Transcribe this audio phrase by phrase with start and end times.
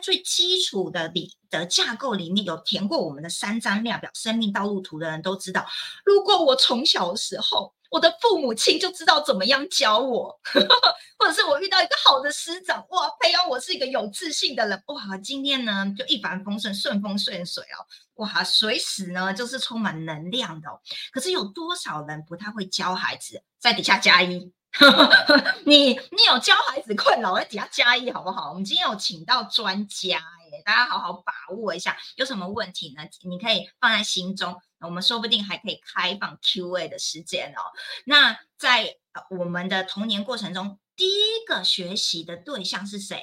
[0.00, 5.66] 最基础的里的架构里面有填过我们的三张量表、生命道路图的人都知道，
[6.04, 7.74] 如果我从小的时候。
[7.90, 10.40] 我的父母亲就知道怎么样教我，
[11.18, 17.82] 或者是我遇到一个好的师长，哇，培养我是一个有自信的人，哇，今天呢就一帆风顺、顺风顺水哦，
[18.22, 20.68] 哇，随时呢就是充满能量的。
[21.10, 23.42] 可是有多少人不太会教孩子？
[23.58, 24.52] 在底下加一，
[25.66, 28.50] 你你有教孩子困扰，在底下加一好不好？
[28.50, 30.22] 我们今天有请到专家。
[30.64, 33.02] 大家好好把握一下，有什么问题呢？
[33.22, 37.60] 你可以放在心中，我们说不定还可以开放 Q&A 的时间哦。
[38.04, 38.96] 那在
[39.30, 43.22] 我们的童年过程中，第一个学习的对象是谁？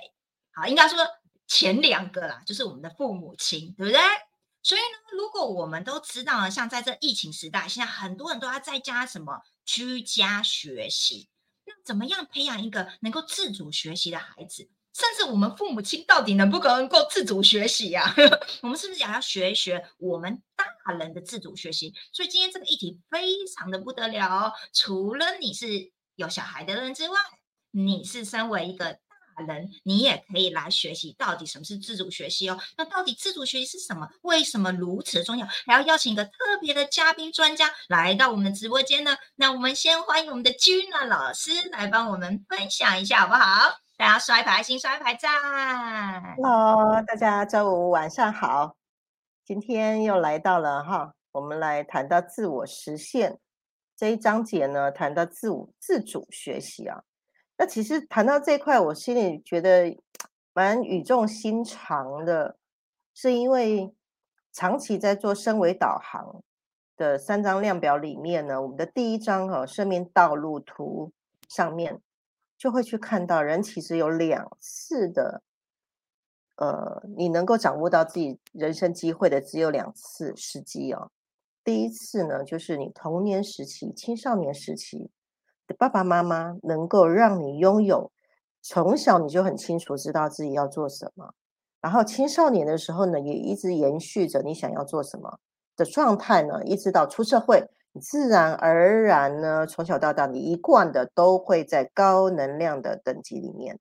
[0.53, 0.97] 好，应该说
[1.47, 4.01] 前两个啦，就是我们的父母亲，对不对？
[4.63, 11.29] 所以呢，如果我们都知道了，像在这疫情时代，现在很多人都要在家什么居家学习，
[11.67, 14.69] 那怎么样培养一个能够自主学习的孩子？
[14.93, 18.15] 甚至我们父母亲到底能不能够自主学习呀？
[18.63, 21.93] 我们是不是也要学一学我们大人的自主学习？
[22.11, 24.53] 所以今天这个议题非常的不得了哦。
[24.73, 27.19] 除了你是有小孩的人之外，
[27.69, 28.97] 你是身为一个
[29.45, 32.59] 人，你也可以来学习到底什么是自主学习哦。
[32.77, 34.07] 那到底自主学习是什么？
[34.21, 35.45] 为什么如此重要？
[35.65, 39.15] 还要邀请一个特别的嘉宾专家来到我们的直播间呢？
[39.35, 43.77] 那我们先欢迎我们的君娜老师来帮我们分享一下，好不好？
[43.97, 45.31] 大家刷牌，新刷牌赞。
[46.35, 48.75] Hello，大家周五晚上好。
[49.43, 53.39] 今天又来到了哈，我们来谈到自我实现
[53.95, 57.01] 这一章节呢，谈到自我自主学习啊。
[57.57, 59.97] 那其实谈到这块，我心里觉得
[60.53, 62.57] 蛮语重心长的，
[63.13, 63.93] 是因为
[64.51, 66.43] 长期在做升维导航
[66.95, 71.11] 的三张量表里面呢，我们的第一张哈生命道路图
[71.47, 72.01] 上面。
[72.59, 75.43] 就会去看到人其实有两次的，
[76.55, 81.11] 呃，你能够掌握到自己人生机会的只有两次时机哦。
[81.63, 85.11] 第一次呢，就是你童年时期、青少年时期
[85.75, 88.11] 爸爸妈妈能够让你拥有
[88.61, 91.33] 从小你就很清楚知道自己要做什么，
[91.81, 95.39] 然后青少年的时候呢，也一直延续着你想要做什么
[95.75, 97.67] 的状态呢，一直到出社会。
[97.93, 103.79] 你自然而然呢，从小到大，你一贯的都会在高能量的等级里面，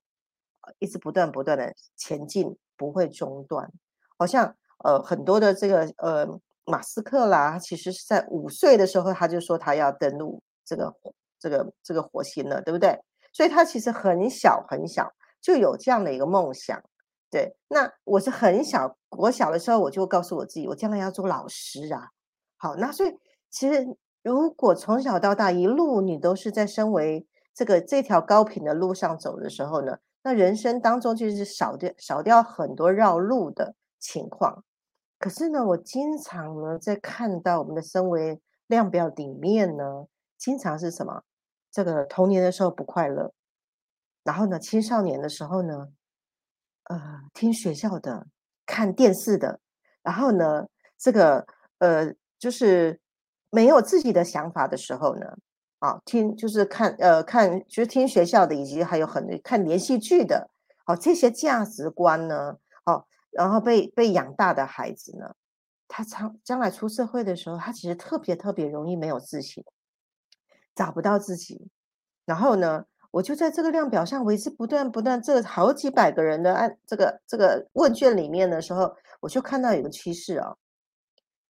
[0.79, 3.71] 一直不断不断的前进，不会中断。
[4.17, 4.55] 好像
[4.85, 6.27] 呃很多的这个呃
[6.65, 10.95] 马斯克啦，其实是在五岁的时候他就说他要登陆这个
[11.49, 12.99] 这个这个火星了，对不对？
[13.33, 16.83] 所以他其实很小很小就有这样的一个梦想。
[17.31, 22.09] 对，那我是很小，我小的时候我就告诉我自己，我将来要做老师啊。
[22.57, 23.15] 好，那所以
[23.51, 23.97] 其实。
[24.23, 27.25] 如果从小到大一路你都是在身为
[27.55, 34.65] 这个这条高频的路上走的时候呢，那人生当中就是少掉少掉很多绕路的情况。
[35.21, 41.23] 可是呢，我经常呢在看到我们的身为量表里面呢，经常是什么？
[41.77, 43.35] 这个童年的时候不快乐，
[44.25, 45.89] 然后呢，青少年的时候呢，
[46.85, 48.27] 呃，听学校的，
[48.65, 49.61] 看电视的，
[50.03, 50.67] 然后呢，
[50.97, 51.47] 这个
[51.81, 52.99] 呃，就是。
[53.49, 55.27] 没有自己的想法的时候呢，
[55.79, 60.51] 啊，听就是看呃看就是听学校的，以及还有很多看连续剧的，
[60.87, 65.33] 哦，这些价值观呢，哦，然后被被养大的孩子呢，
[65.89, 69.65] 他将将来出社会的时候，他其实特别特别容易没有自信，
[70.77, 71.69] 找不到自己。
[72.25, 80.55] 然后呢，我就在这个量表上，我一直不断不断这好几百个人的按这个这个问卷里面的时候，我就看到有个趋势啊，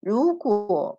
[0.00, 0.98] 如果。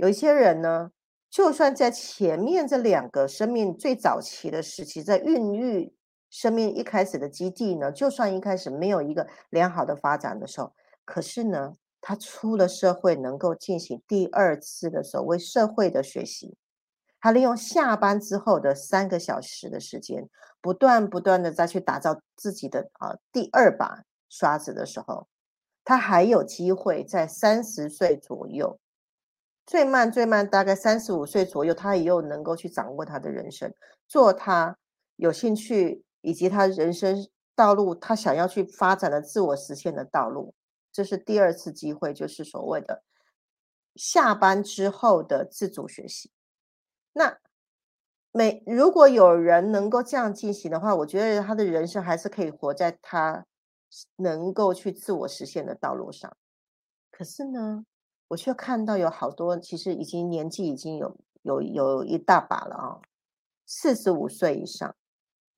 [0.00, 0.92] 有一些人呢，
[1.28, 5.92] 就算在前面这两个生命最早期的时期，在孕育
[6.30, 10.72] 生命一开始的基地呢，就算一开始没有一个良好的发展的时候，
[11.04, 16.56] 可是呢，他出了社会，能够进行第二次的所谓社会的学习，
[17.20, 20.28] 他利用下班之后的三个小时的时间，
[20.60, 25.26] 不断不断的再去打造自己的啊第二把刷子的时候，
[25.84, 28.78] 他还有机会在三十岁左右。
[29.66, 33.74] 最慢最慢，大概三十五岁左右，他也有能够去掌握他的人生，
[34.06, 34.78] 做他
[35.16, 40.54] 有兴趣以及他人生道路，他想要去发展的自我实现的道路。
[40.90, 43.02] 这是第二次机会，就是所谓的
[43.94, 46.30] 下班之后的自主学习。
[47.12, 47.38] 那
[48.32, 53.46] 每如果有人能够这样进行的话，我觉得他的人生还是可以活在他
[54.16, 56.36] 能够去自我实现的道路上。
[57.10, 57.84] 可是呢？
[58.28, 63.00] 我却看到有好多，其实已经年纪已经有有有一大把了啊，
[63.64, 64.94] 四十五岁以上，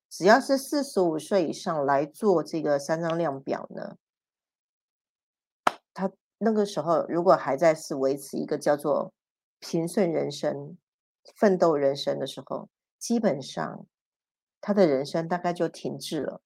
[0.09, 3.97] 只要是四十五岁以上来做这个三张量表呢，
[5.93, 9.13] 他那个时候如果还在是维持一个叫做
[9.59, 10.79] 平顺人生、
[11.37, 12.69] 奋斗人生的时候，
[12.99, 13.87] 基本上
[14.61, 16.41] 他的人生大概就停滞了，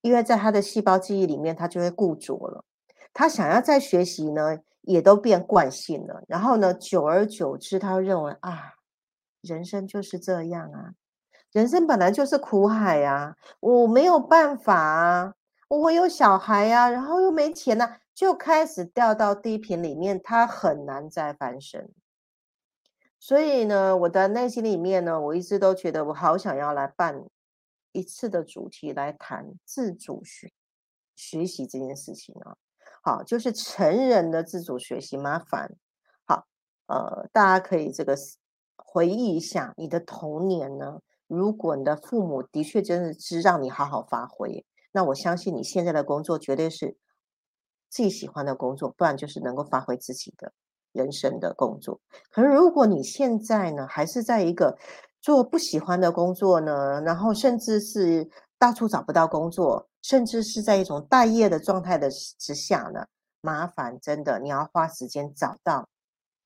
[0.00, 2.64] 因为在他的细胞记忆里面，他就会固着了。
[3.12, 6.22] 他想要再学习呢，也都变惯性了。
[6.28, 8.74] 然后呢，久而久之，他会认为啊，
[9.40, 10.92] 人生就是这样啊，
[11.52, 15.34] 人生本来就是苦海呀，我没有办法啊，
[15.68, 17.96] 我有小孩呀，然后又没钱呢。
[18.14, 21.90] 就开始掉到低频里面，他很难再翻身。
[23.18, 27.24] 所以呢，我的内心里面呢，我一直都觉得我好想要来办
[27.92, 30.52] 一次的主题来谈自主学
[31.14, 32.56] 学习这件事情啊。
[33.02, 35.76] 好，就是成人的自主学习，麻烦
[36.24, 36.46] 好，
[36.86, 38.16] 呃，大家可以这个
[38.76, 41.00] 回忆一下你的童年呢。
[41.26, 46.96] 如果你的父母的确真的是让你好好发挥，那我相信你现在的工作绝对是。
[47.88, 50.52] 自己喜欢的工作，不然就是能够发挥自己的
[50.96, 52.00] 人生的工作。
[52.30, 54.76] 可是如果你现在呢，还是在一个
[55.20, 58.28] 做不喜欢的工作呢，然后甚至是
[58.58, 63.06] 到处找不到工作，甚至是在一种待业的状态的之下呢，
[63.40, 65.88] 麻烦真的你要花时间找到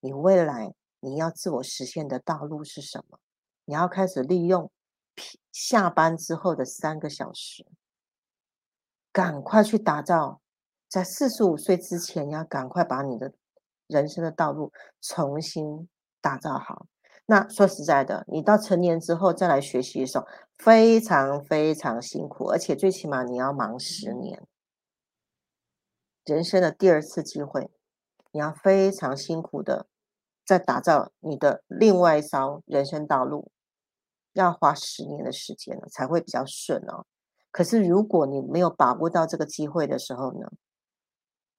[0.00, 3.18] 你未来你要自我实现的道路是什么？
[3.64, 4.70] 你要开始利用
[5.52, 7.64] 下班之后的三个小时，
[9.12, 10.40] 赶快去打造。
[10.88, 13.32] 在四十五岁之前，要赶快把你的
[13.90, 15.88] 人生的道路重新
[16.20, 16.86] 打造好。
[17.26, 20.26] 那说实在的，你到成年之后再来学习的时候，
[20.58, 24.42] 非常非常辛苦，而且最起码你要忙十年。
[26.24, 27.70] 人生的第二次机会，
[28.32, 29.86] 你要非常辛苦的
[30.44, 33.50] 在打造你的另外一艘人生道路，
[34.32, 37.06] 要花十年的时间呢才会比较顺哦。
[37.50, 40.50] 可是如果你没有把握到这个机会的时候呢？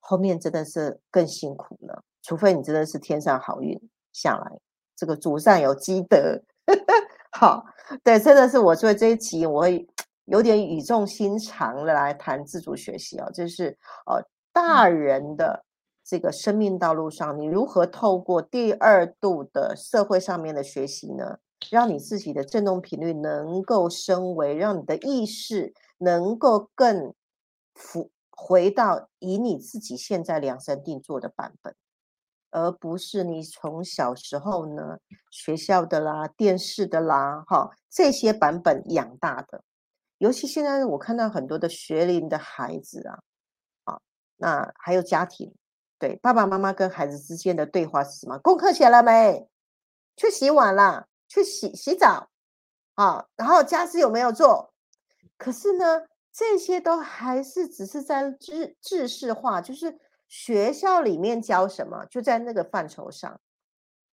[0.04, 3.79] 后面真的是更辛苦了，除非你真的是天上好运
[4.13, 4.51] 下来，
[4.95, 6.41] 这个祖上有积德。
[7.31, 7.65] 好，
[8.03, 9.88] 对，真的是我做这一集我会
[10.25, 14.21] 有点语重心长的来谈自主学习哦，就是呃
[14.53, 15.63] 大人的
[16.03, 21.38] 这个生命道路上，你如何透过第二度的社会上面的学习呢，
[21.69, 27.13] 让你自己的振动频率能够升维，让你的意识能够更
[27.73, 28.12] 复。
[28.29, 31.75] 回到以你自己现在量身定做的版本，
[32.51, 34.98] 而不是你从小时候呢
[35.31, 39.63] 学校的啦、电视的啦，哈这些版本养大的。
[40.19, 43.19] 尤其现在我看到很多的学龄的孩子啊，
[43.86, 44.00] 啊，
[44.38, 45.53] 那还有家庭，
[45.98, 48.38] 对爸爸妈妈跟孩子之间的对话是什么？
[48.39, 49.50] 功课写了没？
[50.15, 51.07] 去洗碗了？
[51.27, 52.30] 去洗洗澡？
[52.95, 54.74] 啊，然后家事有没有做？
[55.38, 56.01] 可是呢？
[56.33, 60.00] 这些都还是只是在知知识化，就是
[60.31, 63.42] 学校里面教什么，就在那个范畴上。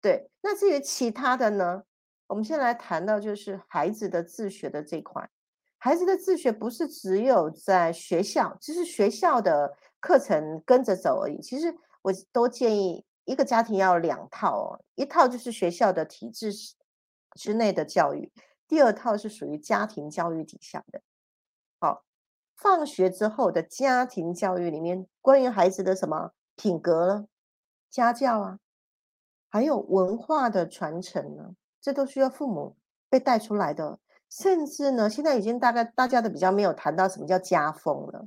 [0.01, 1.85] 对，那至于其他的呢？
[2.27, 5.31] 我们先来谈到就是孩子的自学的这块。
[5.79, 11.41] 孩子的自学不是只有在学校，只是学校的课程跟着走而已。
[11.41, 11.73] 其实
[12.03, 16.51] 我都建议一个家庭要两套哦，一套就是学校的体制
[17.37, 18.33] 之内的教育，
[18.67, 21.01] 第二套是属于家庭教育底下的。
[22.59, 22.69] 好。
[22.69, 27.27] 放学之后的家庭教育里面，关于孩子的什么品格呢？
[27.91, 28.59] 家教啊，
[29.49, 32.77] 还有文化的传承呢，这都需要父母
[33.09, 33.99] 被带出来的。
[34.29, 38.27] 甚至呢，现在已经大概大家都比较没有谈到什么叫家风了。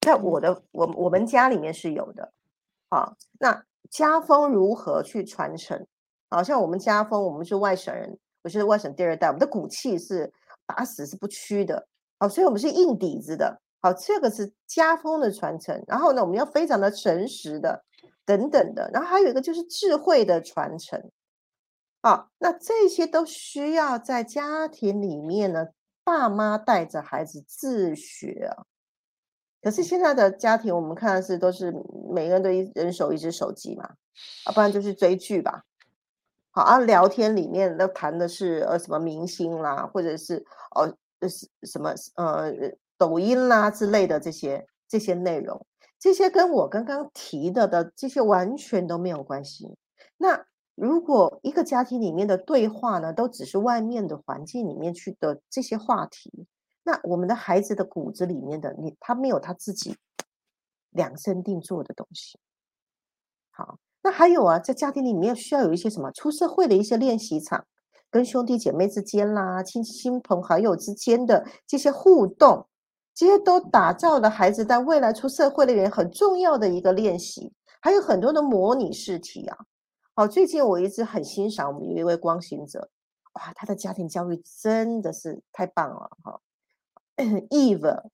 [0.00, 2.32] 在我的我我们家里面是有的。
[2.90, 5.86] 啊，那家风如何去传承？
[6.30, 10.30] 好像我们家风，我们是外省人，我是外省第二代，我们的骨气是
[10.66, 11.88] 打死是不屈的。
[12.18, 13.60] 好，所以我们是硬底子的。
[13.80, 17.84] 好，这个是家风的传承，然后呢，我们要非常的诚实的，
[18.24, 21.10] 等等的，然后还有一个就是智慧的传承。
[22.02, 25.68] 好，那这些都需要在家庭里面呢，
[26.02, 28.66] 爸妈带着孩子自学啊。
[29.62, 31.72] 可是现在的家庭，我们看的是都是
[32.10, 33.90] 每个人都一人手一只手机嘛，
[34.44, 35.62] 啊，不然就是追剧吧。
[36.50, 40.44] 好啊，聊天里面都谈的是呃什么明星啦，或者是
[40.74, 40.92] 哦
[41.28, 42.52] 是什么呃。
[42.98, 45.64] 抖音啦之类的这些这些内容，
[45.98, 49.76] 这些跟我刚刚提的的这些完全都没有关系。
[50.16, 56.46] 那如果一个家庭里面的对话呢，都只是外面的环境里面去的这些话题，
[56.82, 59.96] 那我们的孩子的骨子里面的你，他没有他自己
[60.90, 62.38] 量身定做的东西。
[63.50, 67.66] 好，那还有啊，在家庭里面需要有一些什么出社会的一些练习场，
[68.10, 72.66] 跟兄弟姐妹之间啦，亲亲朋好友之间的这些互动。
[73.18, 79.58] 这些都打造了孩子在未来出社会的人很重要的一个练习，还有很多的模拟试题啊。
[80.14, 82.88] 好，最近我一直很欣赏我们有一位光行者，
[83.32, 86.40] 哇，他的家庭教育真的是太棒了哈。
[87.50, 88.04] Eve，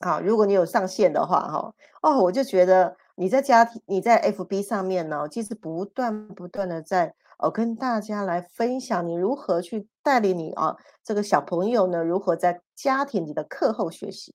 [0.00, 7.14] 好，如果你有上线的话哈，哦，我就觉得你在家庭你在 FB 上面呢，其实不断不断的在。
[7.38, 12.02] 哦，跟大家来分享你如何去带领你啊这个小朋友呢？
[12.02, 14.34] 如何在家庭里的课后学习？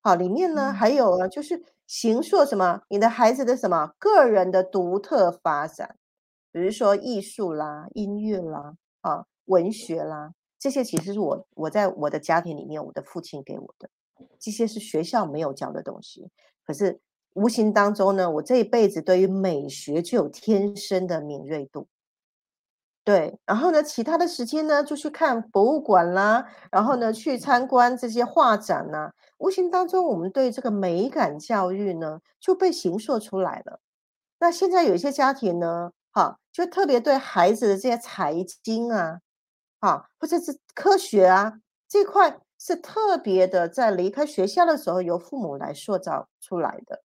[0.00, 5.96] 好，里面呢还有啊，就是形塑什么你的孩子的什么个人的独特发展，
[6.52, 13.90] 比如说艺术啦、音乐啦、啊文学啦，这些其实是我我在我的家庭里面，我的父亲给我的，
[14.38, 16.30] 这些是学校没有教的东西。
[16.64, 17.00] 可是
[17.32, 21.88] 无形当中呢，我这一辈子对于美学就有天生的敏锐度。
[23.06, 29.10] 对，然后呢，其他的时间呢，就去看博物馆啦，然后呢，去参观这些画展呐。
[29.36, 33.78] 无形当中，我们对这个美感教育呢，就被形塑出来了。
[34.40, 39.18] 那现在有一些家庭呢，哈，就特别对孩子的这些财经啊，
[39.80, 41.54] 啊，或者是科学啊
[41.88, 47.02] 这块，是特别的，在离开学校的时候，由父母来塑造出来的。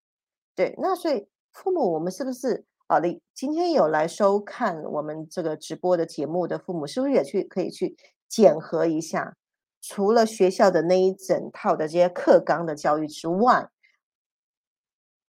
[0.56, 2.65] 对，那所以父母，我们是不是？
[2.91, 7.96] 好的，今天有来收看我们这个直播的节目的父母，是不是也去可以去
[8.27, 9.38] 检核一下？
[9.79, 13.69] 除了学校的那一整套的这些课纲的教育之外，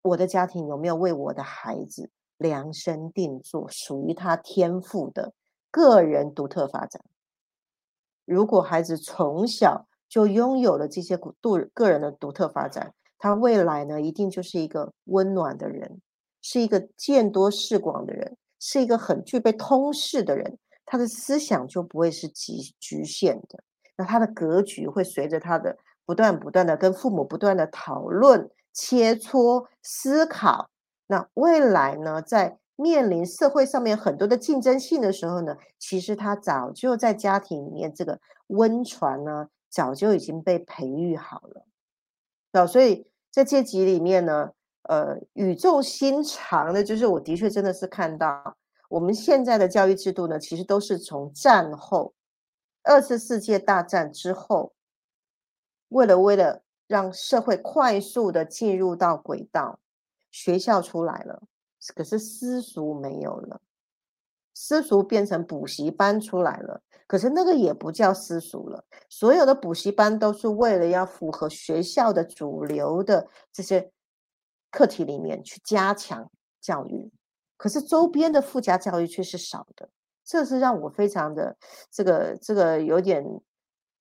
[0.02, 5.32] 我的家庭有没有为我的孩子量身定做属于他天赋的
[5.68, 7.02] 个人独特发展？
[8.24, 16.00] 如果孩子从小就拥有了这些独个人的独特发展，他未来呢，一定就是一个温暖的人。
[16.50, 23.62] 是一个见多识广的人，是一个很具备通识的人，他的思想就不会是局局限的。
[23.98, 25.76] 那他的格局会随着他的
[26.06, 30.70] 不断不断的跟父母不断的讨论、切磋、思考。
[31.06, 41.66] 那未来呢，在面临社会上面很多的竞争性的时候呢，其实他早就在家庭里面这个温床呢，早就已经被培育好了。
[42.54, 44.52] 哦，所以在这集里面呢。
[44.88, 48.56] 呃，语重心长的，就是我的确真的是看到
[48.88, 52.14] 我们现在的教育制度呢，其实都是从战后
[52.82, 54.72] 二次世界大战之后，
[55.88, 59.78] 为了为了让社会快速的进入到轨道，
[60.30, 61.42] 学校出来了，
[61.94, 63.60] 可是私塾没有了，
[64.54, 73.92] 私塾变成补习班出来了，可是那个也不叫私塾了，所有的补习班都是为了要符合学校的主流的这些。
[74.70, 77.10] 课题里面去加强教育，
[77.56, 79.88] 可是周边的附加教育却是少的，
[80.24, 81.56] 这是让我非常的
[81.90, 83.24] 这个这个有点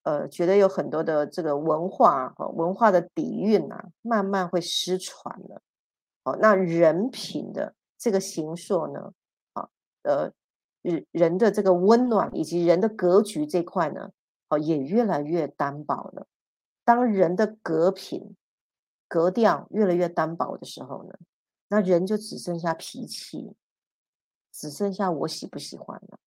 [0.04, 5.62] 呃，觉得有很多的这个文化和文化的底蕴啊，慢慢会失传了。
[6.24, 9.12] 哦，那人品的这个形塑呢，
[9.54, 9.70] 啊，
[10.04, 10.32] 呃，
[10.82, 14.10] 人人的这个温暖以及人的格局这块呢，
[14.50, 16.28] 哦，也越来越单薄了。
[16.84, 18.36] 当人的格品。
[19.08, 21.14] 格调越来越单薄的时候呢，
[21.70, 23.56] 那人就只剩下脾气，
[24.52, 26.20] 只剩下我喜不喜欢了，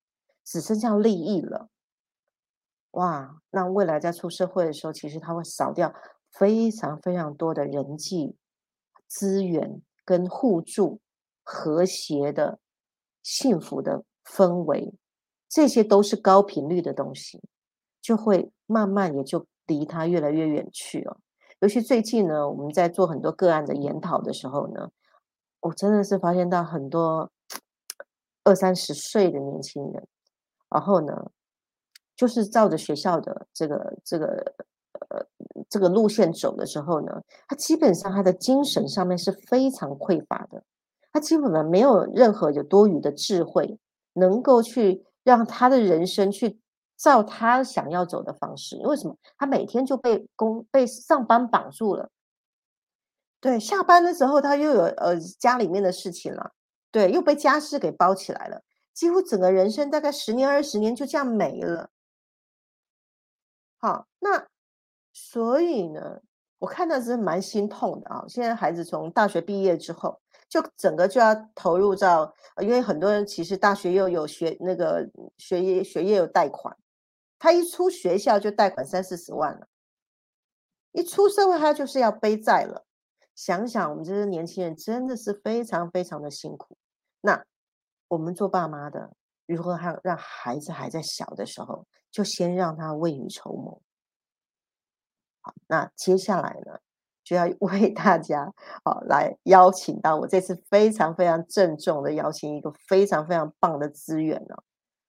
[0.44, 1.68] 只剩下利益了。
[2.92, 5.94] 哇，那未来在出社会的时候，其实他会少掉
[6.32, 8.36] 非常非常多的人际
[9.06, 11.00] 资源跟互助、
[11.44, 12.58] 和谐的
[13.22, 14.92] 幸福的氛围，
[15.48, 17.40] 这些都是高频率的东西，
[18.00, 21.20] 就会慢慢也就离他越来越远去了。
[21.60, 24.90] 尤其最近呢，我们在做很多个案的研讨的时候呢，
[25.60, 27.30] 我真的是发现到很多
[28.44, 30.06] 二三十岁的年轻人，
[30.70, 31.30] 然后呢，
[32.16, 34.54] 就是照着学校的这个这个
[35.10, 35.26] 呃
[35.68, 40.62] 这个路线走的时候呢，他基本上他的精神上面是非常匮乏的，
[41.12, 43.78] 他基本上没有任何有多余的智慧，
[44.14, 46.59] 能够去让他的人生去。
[47.00, 52.10] 照他想要走的方式，为什么他每天就被工被上班绑住了？
[53.40, 56.52] 对，下班的时候他又有呃家里面的事情了，
[56.90, 61.88] 对，又被家事给包起来了，几乎整个人生大概十年二十年就这样没了。
[63.78, 64.46] 好，那
[65.14, 66.20] 所以呢，
[66.58, 68.26] 我看到是蛮心痛的啊。
[68.28, 76.76] 现在孩子从大学毕业之后，就整个就要投入到，因为很多人其实大学又有学那个学业学业有贷款。
[77.40, 79.66] 他一出学校就贷款三四十万了，
[80.92, 82.86] 一出社会他就是要背债了。
[83.34, 86.76] 想想我们这些年轻人真的是非常非常的辛苦。
[87.22, 87.42] 那
[88.08, 89.14] 我们做爸妈的，
[89.46, 93.80] 如何让让孩子还在小的时候就先让他未雨绸缪？
[95.40, 96.78] 好，那接下来呢，
[97.24, 98.52] 就要 为大家
[98.84, 104.56] 好来邀请到我这次非常非常郑重的邀请一个非常非常棒的资源呢，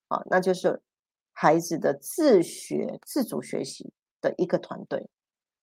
[0.08, 0.82] 好，那就是
[1.42, 5.10] 孩子的自学自主学习的一个团队。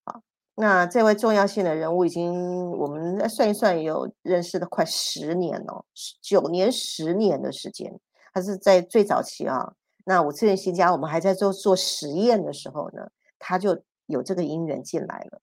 [0.02, 0.20] 啊，
[0.56, 5.84] 那这位重要性的人物已经我们算一算有认识了快十年哦，
[6.20, 7.96] 九年十年的时间。
[8.34, 9.72] 他是在最早期啊，
[10.04, 13.08] 那我资源新家我们还在做做实验的时候呢，
[13.38, 15.40] 他就有这个因缘进来了，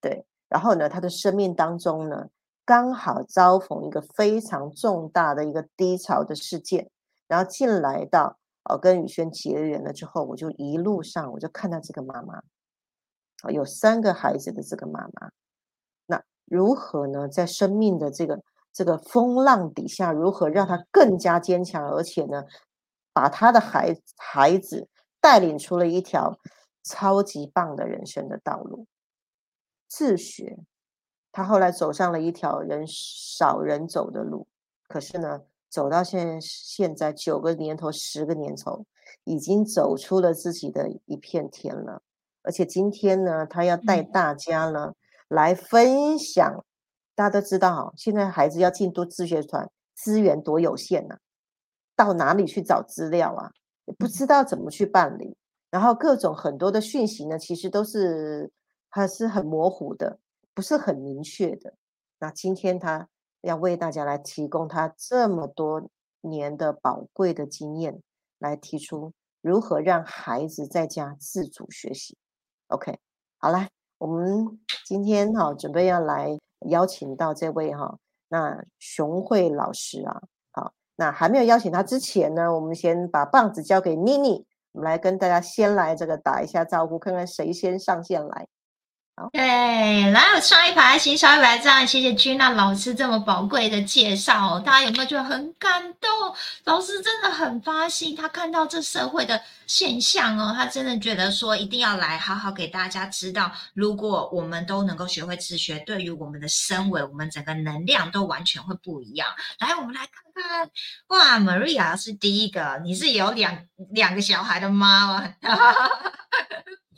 [0.00, 0.26] 对。
[0.48, 2.26] 然后呢，他的生命当中呢，
[2.64, 6.90] 刚好遭逢一个非常重大的一个低潮的事件，
[7.28, 8.36] 然后进来到
[8.68, 12.42] 呃跟宇轩结缘了之后，我就一路上我就看到这个妈妈，
[13.50, 15.30] 有三个孩子的这个妈妈，
[16.06, 18.42] 那如何呢，在生命的这个
[18.72, 22.44] 这个风浪底下，如何让她更加坚强，而且呢，
[23.12, 24.88] 把她的孩孩子
[25.20, 26.38] 带领出了一条
[26.82, 28.86] 超级棒的人生的道路。
[29.88, 30.58] 自学，
[31.30, 34.48] 他后来走上了一条人少人走的路，
[34.88, 35.42] 可是呢，
[35.76, 38.86] 走到现现在九个年头、十个年头，
[39.24, 42.00] 已经走出了自己的一片天了。
[42.40, 44.94] 而且今天呢，他要带大家呢
[45.28, 46.64] 来分享。
[47.14, 51.18] 大家都知道，现在孩子要进读自学团，资源多有限啊，
[51.94, 53.50] 到哪里去找资料啊？
[53.84, 55.36] 也不知道怎么去办理，
[55.70, 58.50] 然后各种很多的讯息呢，其实都是。
[58.88, 60.18] 还是很模糊的，
[60.54, 61.74] 不是很明确的。
[62.18, 63.06] 那今天他
[63.46, 65.88] 要为大家来提供他这么多
[66.20, 68.02] 年的宝贵的经验，
[68.40, 72.18] 来提出如何让孩子在家自主学习。
[72.66, 72.98] OK，
[73.38, 76.36] 好来，我们今天哈准备要来
[76.68, 77.96] 邀请到这位哈
[78.28, 80.20] 那熊慧老师啊。
[80.50, 88.48] 好，那还没有邀请他之前呢，我们先把棒子交给妮妮，我们来跟大家先来这个打一下招呼，看看谁先上线来。
[89.32, 96.10] 对，来我上一排，先刷一排赞，谢谢君娜老师这么宝贵的介绍，大家有没有觉得很感动？
[96.64, 109.26] 老师真的很发心，他看到这社会的现象哦，他真的觉得说一定要来好好给大家知道，如果我们都能够学会自学，对于我们的身为，我们整个能量都完全会不一样。
[109.58, 110.70] 来，我们来看看，
[111.06, 113.58] 哇，Maria 是第一个，你是有两
[113.94, 115.32] 两个小孩的妈妈。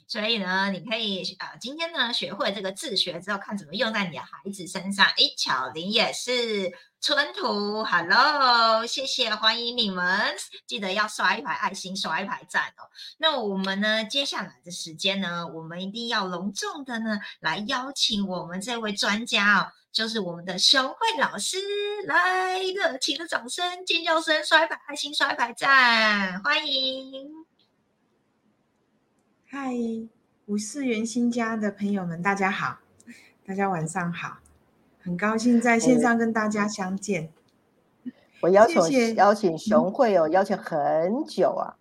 [0.08, 5.06] 所以呢，你可以啊，今天呢学会这个自学之后，看怎么用在你的孩子身上。
[5.18, 10.34] 诶，巧玲也是，春图，Hello，谢谢，欢迎你们，
[10.66, 12.88] 记得要刷一排爱心，刷一排赞哦。
[13.18, 21.58] 那我们呢，接下来的时间呢，我们一定要隆重的呢来邀请我们这位专家哦，就是我们的熊慧老师，
[22.06, 27.37] 来，热情的掌声、尖叫声，刷一排爱心，刷一排赞，欢迎。
[29.50, 29.74] 嗨，
[30.44, 32.80] 五四元新家的朋友们，大家好，
[33.46, 34.36] 大家晚上好，
[35.00, 37.30] 很高兴在线上跟大家相见。
[38.42, 41.72] 我邀请邀请熊会哦，邀请很久啊，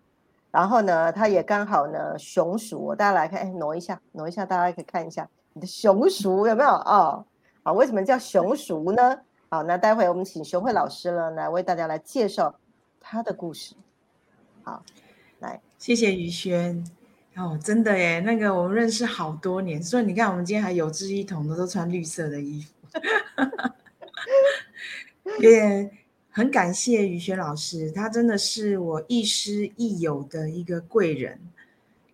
[0.50, 7.26] 然后呢，他也刚好呢熊鼠，大家来看，哎，挪一下，挪一下，大家可以看一下你的熊鼠有没有哦？
[7.62, 9.20] 好，为什么叫熊鼠呢？
[9.50, 12.58] 好，那待会我们请熊慧老师呢来为大家来介绍
[12.98, 13.74] 他的故事。
[14.62, 14.82] 好，
[15.40, 16.82] 来，谢谢宇轩。
[17.38, 22.98] 哦，真的耶，那个我们认识好多年，所以你看我们今天还有志一同的，都穿绿色的衣服，
[25.40, 25.88] 也
[26.30, 31.38] 很感谢雨轩老师，他真的是我亦师亦友的一个贵人，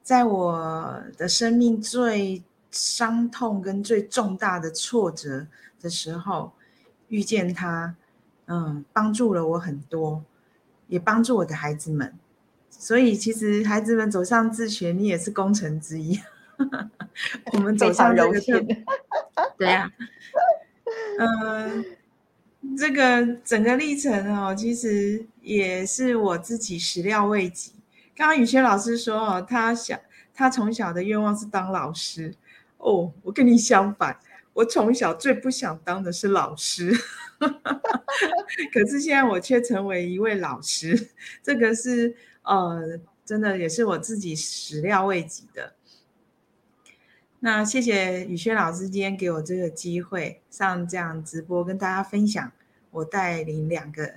[0.03, 5.47] 在我的生命最伤痛跟最重大的挫折
[5.81, 6.53] 的时候
[7.09, 7.97] 遇见他，
[8.45, 10.23] 嗯，帮助了我很多，
[10.89, 12.13] 也帮助我的孩子们。
[12.85, 16.21] 所以，其实孩子们走上自学，你也是功臣之一。
[17.55, 18.77] 我们走上这个，
[19.57, 19.91] 对呀，
[21.19, 21.83] 嗯，
[22.77, 27.73] 这个整个历程哦，其实也是我自己始料未及。
[28.15, 29.99] 刚刚宇轩老师说哦，他想
[30.35, 32.35] 他从小的愿望是当老师
[32.77, 34.15] 哦，我跟你相反，
[34.53, 36.93] 我从小最不想当的是老师，
[38.75, 41.09] 可是现在我却成为一位老师，
[41.43, 42.15] 这个是。
[42.45, 45.75] 呃，真的也是我自己始料未及的。
[47.41, 52.53] 那谢谢宇轩老师今天给我这个机会上这样直播，跟大家分享
[52.91, 54.15] 我带领两个，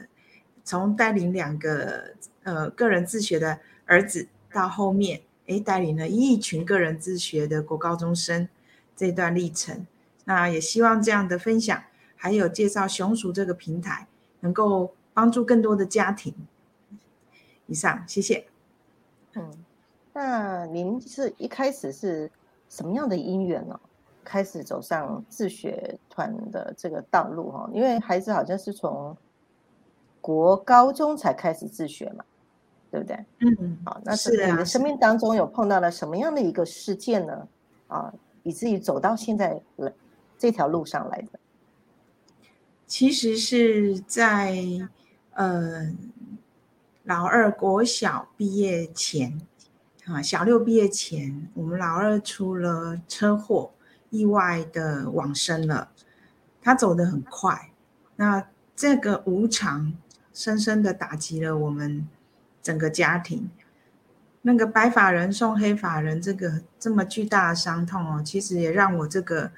[0.63, 2.13] 从带领两个
[2.43, 8.47] 呃个人自学的儿子，到后面诶带领了一群个人自学的国高中生
[8.95, 9.85] 这段历程。
[10.23, 11.83] 那也希望这样的分享，
[12.15, 14.07] 还有介绍熊鼠这个平台，
[14.41, 16.33] 能够帮助更多的家庭。
[17.67, 18.45] 以上，谢谢。
[19.35, 19.51] 嗯，
[20.13, 22.31] 那您是一开始是
[22.69, 23.79] 什么样的因缘呢？
[24.23, 27.69] 开始走上自学团的这个道路哈？
[27.73, 29.15] 因为孩子好像是从
[30.19, 32.25] 国高中才开始自学嘛，
[32.91, 33.25] 对不对？
[33.39, 37.47] 嗯，好，那是你的生命当中有碰到了什么样的一个事件呢？
[37.87, 39.93] 啊，以至于走到现在来
[40.37, 41.39] 这条路上来的？
[42.85, 44.57] 其实是在
[45.31, 45.89] 呃
[47.07, 49.41] 老二国小毕业前。
[50.05, 53.71] 啊，小六毕业前，我们老二出了车祸，
[54.09, 55.89] 意外的往生了。
[56.61, 57.71] 他走得很快，
[58.15, 59.93] 那这个无常
[60.33, 62.07] 深深的打击了我们
[62.61, 63.49] 整个家庭。
[64.43, 69.51] 那个白发人送黑发人，这个这么巨大的伤痛哦，其实也让我这个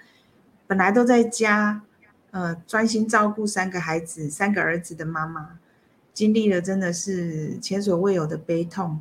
[0.66, 1.84] 本来都在家，
[2.32, 5.60] 呃，专心照顾三个孩子、三个儿子的妈妈，
[6.20, 9.00] 经历了真的是前所未有的悲痛。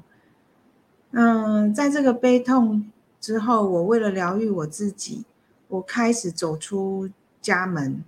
[1.10, 5.24] 嗯，在这个悲痛之后，我为了疗愈我自己，
[5.66, 7.10] 我开始走出
[7.42, 8.04] 家门，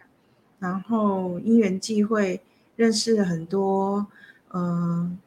[0.61, 2.41] 然后因缘际会
[2.77, 4.07] 认识了很多
[4.53, 5.19] 嗯，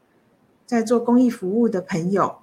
[0.66, 2.38] 在做公益服务的朋友，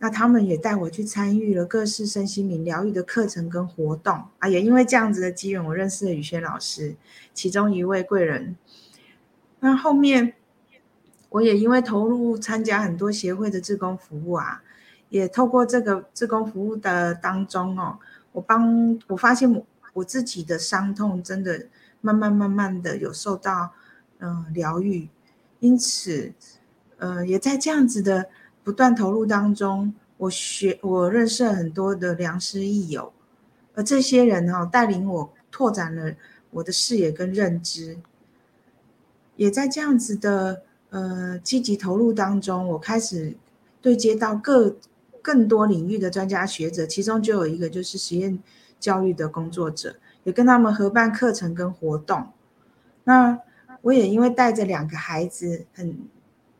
[0.00, 6.96] 那他们也带我去参与了各式身心灵疗愈的课程跟活动啊，也因为这样子的机缘，我认识了宇轩老师，
[7.32, 8.56] 其中一位贵人。
[9.60, 10.34] 那后面。
[11.30, 14.62] 我也因为投入参加很多协会的志工服务啊，
[15.10, 17.98] 也透过这个志工服务的当中哦，
[18.32, 21.66] 我帮我发现我我自己的伤痛真的
[22.00, 23.70] 慢慢慢慢的有受到
[24.20, 25.06] 嗯疗愈，
[25.60, 26.32] 因此
[26.96, 28.30] 呃也在这样子的
[28.64, 33.12] 不断投入当中，我学我认识了很多的良师益友，
[33.74, 36.14] 而这些人哈带领我拓展了
[36.52, 37.98] 我的视野跟认知，
[39.38, 40.64] 也在这样子的。
[40.90, 43.36] 呃，积极投入当中，我开始
[43.82, 44.74] 对接到各
[45.20, 48.42] 更多领域的专家学者，其中就有一个就是实验
[48.80, 52.28] 教育的工作者，也跟他们合办课程跟活动。
[53.04, 53.38] 那
[53.82, 55.98] 我也因为带着两个孩子，很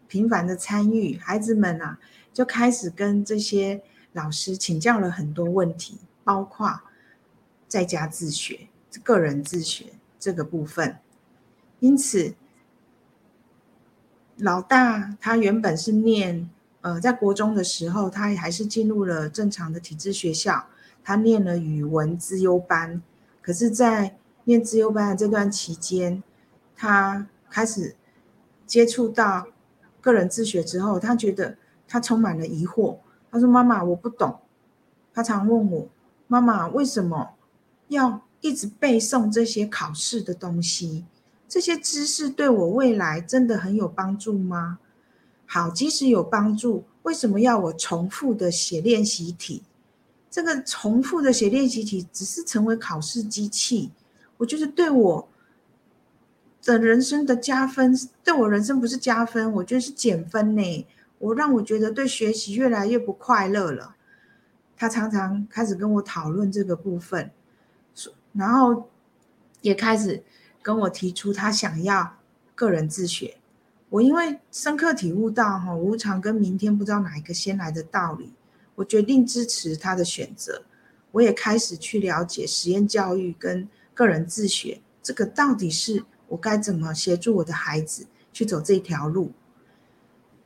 [0.09, 1.99] 频繁的参与，孩子们啊
[2.35, 3.81] 就开始跟这些
[4.13, 6.83] 老师请教了很多问题，包括
[7.67, 8.69] 在家自学、
[9.03, 9.87] 个人自学
[10.21, 10.99] 这个部分，
[11.81, 12.35] 因此。
[14.39, 16.49] 老大他原本是念，
[16.81, 20.67] 呃，在国中的时候，他还是进入了正常的体制学校，
[21.03, 23.03] 他念了语文资优班。
[23.43, 26.23] 可是，在念资优班的这段期间，
[26.77, 27.97] 他开始
[28.67, 29.49] 接触到
[30.01, 31.57] 个人自学之后，他觉得
[31.89, 32.99] 他充满了疑惑。
[33.31, 34.39] 他说：“妈妈，我不懂。”
[35.13, 35.89] 他常问我
[36.29, 37.31] ：“妈妈，为什么
[37.89, 41.05] 要一直背诵这些考试的东西？”
[41.49, 44.79] 这些知识对我未来真的很有帮助吗？
[45.47, 49.63] 好，即使有帮助，为什么要我重复的写练习题？
[50.31, 53.91] 这个重复的写练习题只是成为考试机器，
[54.37, 55.29] 我觉得对我
[56.63, 60.87] 的人生的加分，对我人生不是加分，我觉得是减分呢。
[61.19, 63.97] 我让我觉得对学习越来越不快乐了。
[64.77, 67.31] 他常常开始跟我讨论这个部分，
[68.35, 68.91] 然后
[69.63, 70.23] 也开始。
[70.69, 72.19] 跟我提出他想要
[72.55, 73.39] 个人自学，
[73.89, 78.35] 我因为深刻体悟到哈无常跟明天不知道哪一个先来的道理，
[78.75, 80.63] 我决定支持他的选择。
[81.13, 89.33] 我也开始去了解实验教育跟个人自学，这个到底是我该怎么协助我的孩子去走这条路？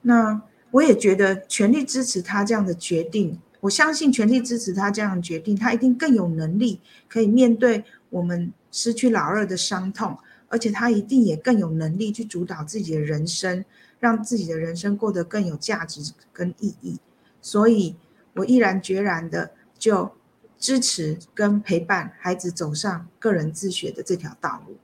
[0.02, 3.40] 那我也觉得全力支持他这样的决定。
[3.58, 8.52] 我相信全力支持他这样的决定，他一定更有能力可以面对我们。
[8.72, 13.64] 失去老二的伤痛，而且他一定也更有能力去主导自己的人生，
[14.00, 16.98] 让自己的人生过得更有价值跟意义。
[17.40, 17.96] 所以，
[18.34, 20.10] 我毅然决然的就
[20.58, 24.76] 支持跟陪伴孩子走上个人自学的这条道路。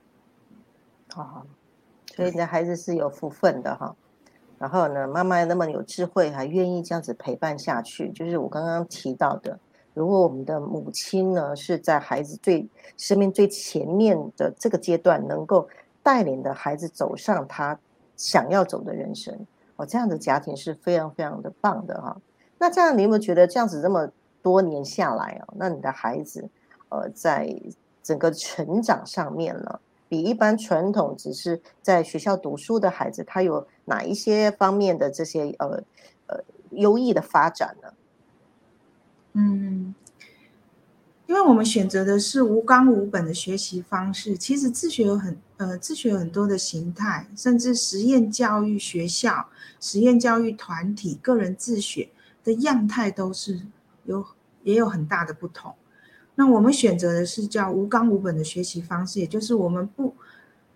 [1.07, 1.47] 好，
[2.15, 3.95] 所以你的孩子是有福分的哈。
[4.59, 9.59] 然后呢，妈妈那么有智慧，还愿意这样子陪伴下去，就是我刚刚提到的。
[9.93, 15.67] 如果我们的母亲呢是在孩子最生命最前面的这个阶段，能够
[16.01, 17.77] 带领的孩子走上他
[18.15, 22.15] 想要走的人生，哦，这样的家庭是非常非常的棒的哈。
[22.57, 24.09] 那这样你有没有觉得这样子这么
[24.41, 26.47] 多年下来啊，那你的孩子
[26.89, 27.53] 呃在
[28.01, 35.83] 整个成长上面呢，比一般传统只是在学校读书的孩子，他有哪一些方面的这些呃
[36.27, 36.39] 呃
[36.71, 37.91] 优异的发展呢？
[39.39, 39.95] 嗯，
[41.27, 49.47] 因为我们选择的是无纲无本的学习方式，其实自学有很呃自学有很多的形态，甚至实验教育学校、
[49.79, 52.09] 实验教育团体、个人自学
[52.43, 53.61] 的样态都是
[54.05, 54.25] 有
[54.63, 55.73] 也有很大的不同。
[56.35, 60.15] 那我们选择的是叫无纲无本的学习方式，也就是我们不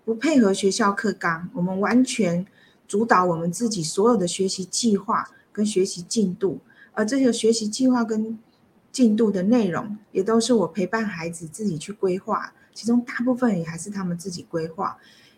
[0.05, 2.45] 不配合学校课纲，我们完全
[2.87, 6.59] 主导我们自己所有的学习计划跟学习进度，
[6.93, 8.37] 而这个学习计划跟
[8.93, 14.97] 进度的内容，也都是我陪伴孩子自己去规划，其中大部分也还是他们自己规划。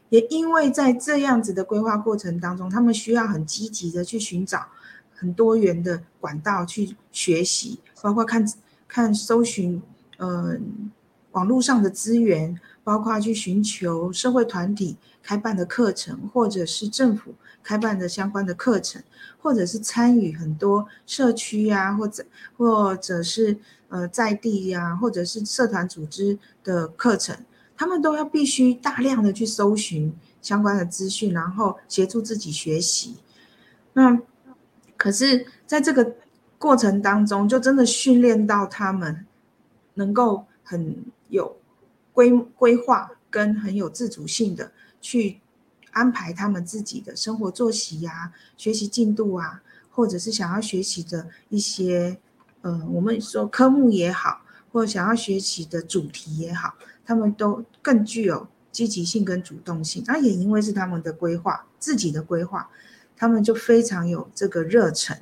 [0.09, 4.67] 也因为在这样子的规划过程当中，他们需要很积极的去寻找
[5.15, 8.45] 很多元的管道去学习，包括看
[8.87, 9.81] 看搜寻。
[10.17, 10.89] 嗯，
[11.31, 17.33] 网络上的资源，包括去寻求社会团体开办的课程，或者是政府
[17.65, 19.03] 开办的相关的课程，
[19.41, 22.23] 或者是参与很多社区呀，或者
[22.55, 23.57] 或者是
[23.89, 27.35] 呃在地呀，或者是社团组织的课程，
[27.75, 33.17] 他们都要必须大量的去搜寻相关的资讯，然后协助自己学习。
[33.93, 34.21] 那
[34.95, 36.15] 可是在这个
[36.59, 39.25] 过程当中，就真的训练到他们。
[39.97, 41.55] 能够很有
[42.11, 45.39] 规规划跟很有自主性的去
[45.95, 52.19] 安排他们自己的生活作息呀、学习进度啊，或者是想要学习的一些，
[52.61, 60.03] 呃，我们说科目也好，或者想要学习的主题也好，他们都更具有积极性跟主动性。
[60.05, 62.69] 那也因为是他们的规划，自己的规划，
[63.15, 65.19] 他们就非常有这个热忱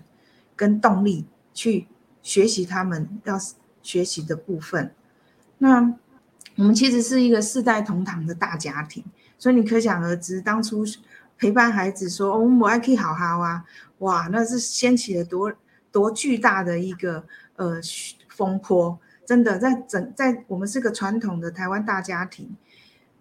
[0.55, 1.87] 跟动力去
[2.21, 3.39] 学习他们要。
[3.85, 4.95] 学习的部分，
[5.57, 5.93] 那
[6.55, 9.03] 我们其实是一个四代同堂的大家庭，
[9.37, 10.83] 所以你可想而知，当初
[11.37, 13.63] 陪伴孩子说“我们母爱可以好好啊”，
[13.99, 15.51] 哇，那是掀起了多
[15.91, 17.23] 多巨大的一个
[17.55, 17.79] 呃
[18.29, 22.55] 风波，真的在整在我们是个传统的台湾大家庭，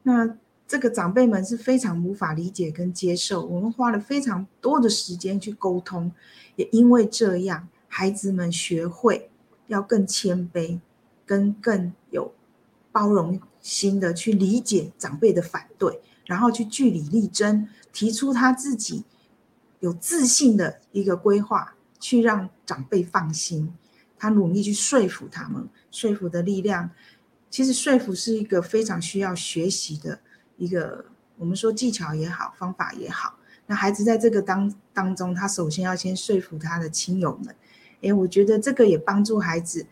[0.03, 6.12] 那这个长辈们是非常无法理解跟接受，我们花了非常多的时间去沟通，
[6.57, 9.29] 也因为这样，孩子们学会。
[9.68, 10.81] 要更谦卑，
[11.25, 12.35] 跟更有
[12.90, 19.05] 包容心的去理解长辈的反对，然后去据理力争，提出他自己
[19.81, 23.72] 有自信的一个规划，去让长辈放心。
[24.18, 26.90] 他努力去说服他们，说服的力量，
[27.51, 30.20] 其实说服是一个非常需要学习的
[30.57, 31.05] 一个，
[31.38, 33.37] 我们说技巧也好，方法也好。
[33.66, 37.55] 那孩子在这个当当中，他首先要先说服他的亲友们。
[38.03, 39.87] 哎，我觉得这个也帮助孩子，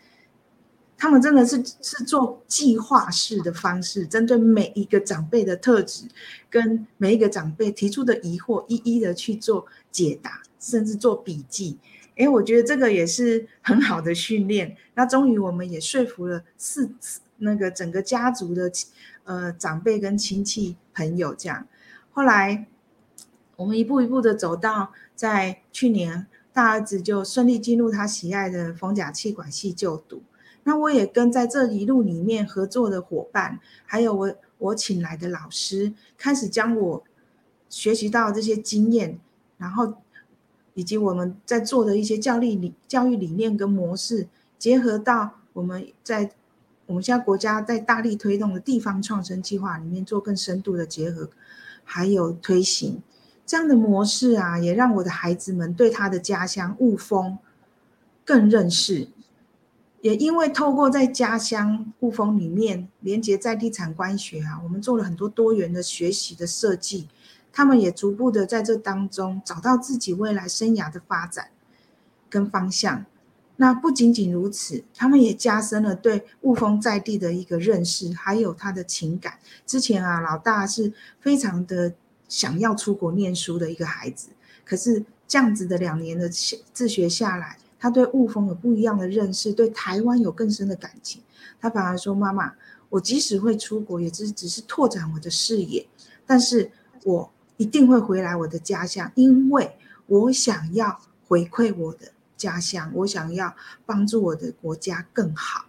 [1.01, 6.05] 他们真的是是做计划式的方式，针对每一个长辈的特质，
[6.51, 11.79] 跟每一个长辈提出的疑惑，一一的去做解答，甚至做笔记。
[12.17, 14.77] 哎，我觉得这个也是很好的训练。
[14.95, 16.91] 那终于我们也说服了四
[17.39, 18.71] 那个整个家族的
[19.25, 21.67] 呃长辈跟亲戚朋友这样。
[22.13, 22.67] 后来
[23.57, 26.27] 我们一步一步的走到在去年。
[26.53, 30.21] 大儿子就顺利进入他喜爱的风甲气管系就读。
[30.64, 37.03] 那我也跟在这一路里面合作的伙伴，还有我我请来的老师，开始将我
[37.68, 39.18] 学习到这些经验，
[39.57, 39.94] 然后
[40.75, 46.31] 以及我们在做的一些教育理教育理念跟模式，结合到我们在
[46.87, 51.31] 我们现在国家在大力推动的地方创生计划里面做更深度的结合，
[51.85, 53.03] 还有推行。
[53.46, 57.38] 这样的模式啊，也让我的孩子们对他的家乡雾峰
[58.25, 59.09] 更认识。
[60.01, 67.09] 也因为透过在家乡雾峰里面连接在地产官学啊，我们做了很多多元的学习的设计，
[67.53, 71.51] 他们也逐步的在这当中找到自己未来生涯的发展
[72.29, 73.05] 跟方向。
[73.57, 79.39] 那不仅仅如此，他们也加深了对雾峰在地的一个认识，还有他的情感。
[79.67, 81.95] 之前啊，老大是非常的。
[82.31, 84.29] 想要出国念书的一个孩子，
[84.65, 91.21] 可是这样子的两年的自学下来，他对雾峰有不一样的认识，对台湾有更深的感情。
[91.59, 92.53] 他反而说：“妈妈，
[92.90, 95.85] 我即使会出国，也只只是拓展我的视野，
[96.25, 96.71] 但是
[97.05, 105.64] 我一定会回来我的家乡，因为我想要回馈我的家乡，我想要帮助我的国家更好。”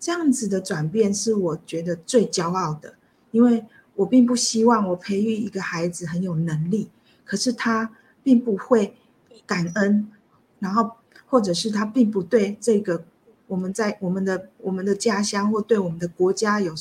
[0.00, 2.94] 这样子的转变是我觉得最骄傲的，
[3.32, 3.66] 因为。
[3.96, 6.90] 我并不希望我培育一个孩子很有能力，
[7.24, 7.88] 可是他
[8.24, 8.92] 并不会
[9.46, 10.10] 感恩，
[10.58, 10.90] 然后
[11.34, 13.02] 或者是他并不对这个
[13.48, 16.72] 我们在我们的我们的家乡或对我们的国家有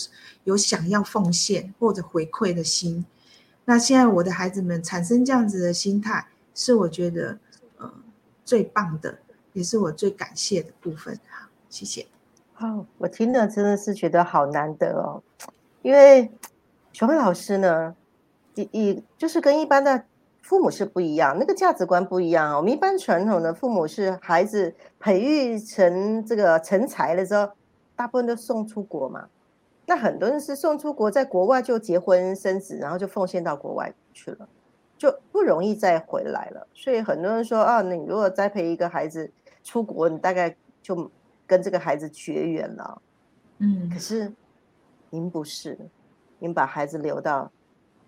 [0.44, 3.04] 有想要奉献或者回馈的心。
[3.66, 7.36] 那现在我的孩子们产生这样子的心态，是我觉得
[7.80, 7.92] 呃
[8.46, 9.18] 最棒的，
[9.54, 11.20] 也是我最感谢的部分。
[11.28, 12.06] 好，谢谢。
[12.54, 15.24] 好，我听了真的是觉得好难得哦，
[15.82, 16.30] 因为。
[16.96, 17.96] 熊慧老师呢，
[18.54, 20.06] 一一就是跟一般的
[20.54, 22.56] 父母是不一样，那个价值观不一样。
[22.56, 27.50] 我们一般传统的父母是孩子培育成这个成才了之后，
[27.96, 29.28] 大部分都送出国嘛。
[29.88, 34.48] 那很多人是送出国，在国外就结婚生子，然后就奉献到国外去了，
[34.96, 36.68] 就不容易再回来了。
[36.76, 39.32] 所以很多人说啊，你如果栽培一个孩子
[39.63, 41.10] 出国，你大概就
[41.48, 43.02] 跟这个孩子绝缘了。
[43.58, 44.32] 嗯，可是
[45.10, 45.76] 您不是，
[46.38, 47.52] 您把孩子留到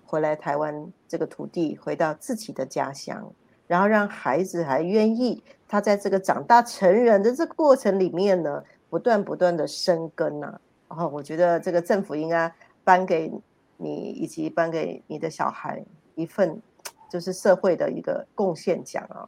[0.05, 3.33] 回来台湾这个土地，回到自己的家乡，
[3.67, 10.59] 然后让孩子还愿意他在这个长大成人的这个过程里面呢，不断不断的生根呐。
[10.87, 13.31] 然后我觉得这个政府应该颁给
[13.77, 16.61] 你以及颁给你的小孩一份，
[17.09, 19.27] 就是社会的一个贡献奖啊。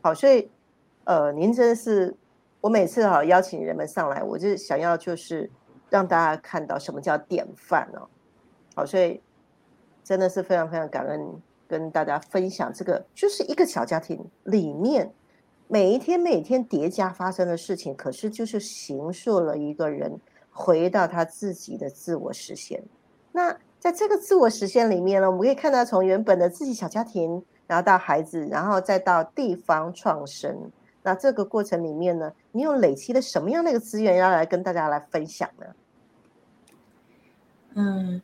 [0.00, 0.50] 好，所以
[1.04, 2.14] 呃，您真的是
[2.60, 5.48] 我每次哈邀请人们上来，我就想要就是
[5.88, 8.08] 让大家看到什么叫典范哦。
[8.74, 9.20] 好，所以
[10.06, 15.12] 真的是非常非常感恩跟大家分享这个，就是一个小家庭里面
[15.66, 20.20] 每一天每天叠加发生的事情，可是就是形塑了一个人。
[20.58, 22.82] 回到他自己的自我实现。
[23.30, 30.72] 那在这个自我实现里面呢，我们可以看到从原本的自己小家庭，然后到孩子，然后再到地方创生。
[31.02, 35.66] 那这个过程里面呢，你有累积了什么样的一个资源要来跟大家来分享呢？
[37.74, 38.22] 嗯，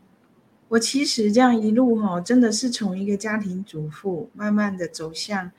[0.72, 5.50] 我其实这样一路哈，真的是从一个家庭主妇，慢慢的走向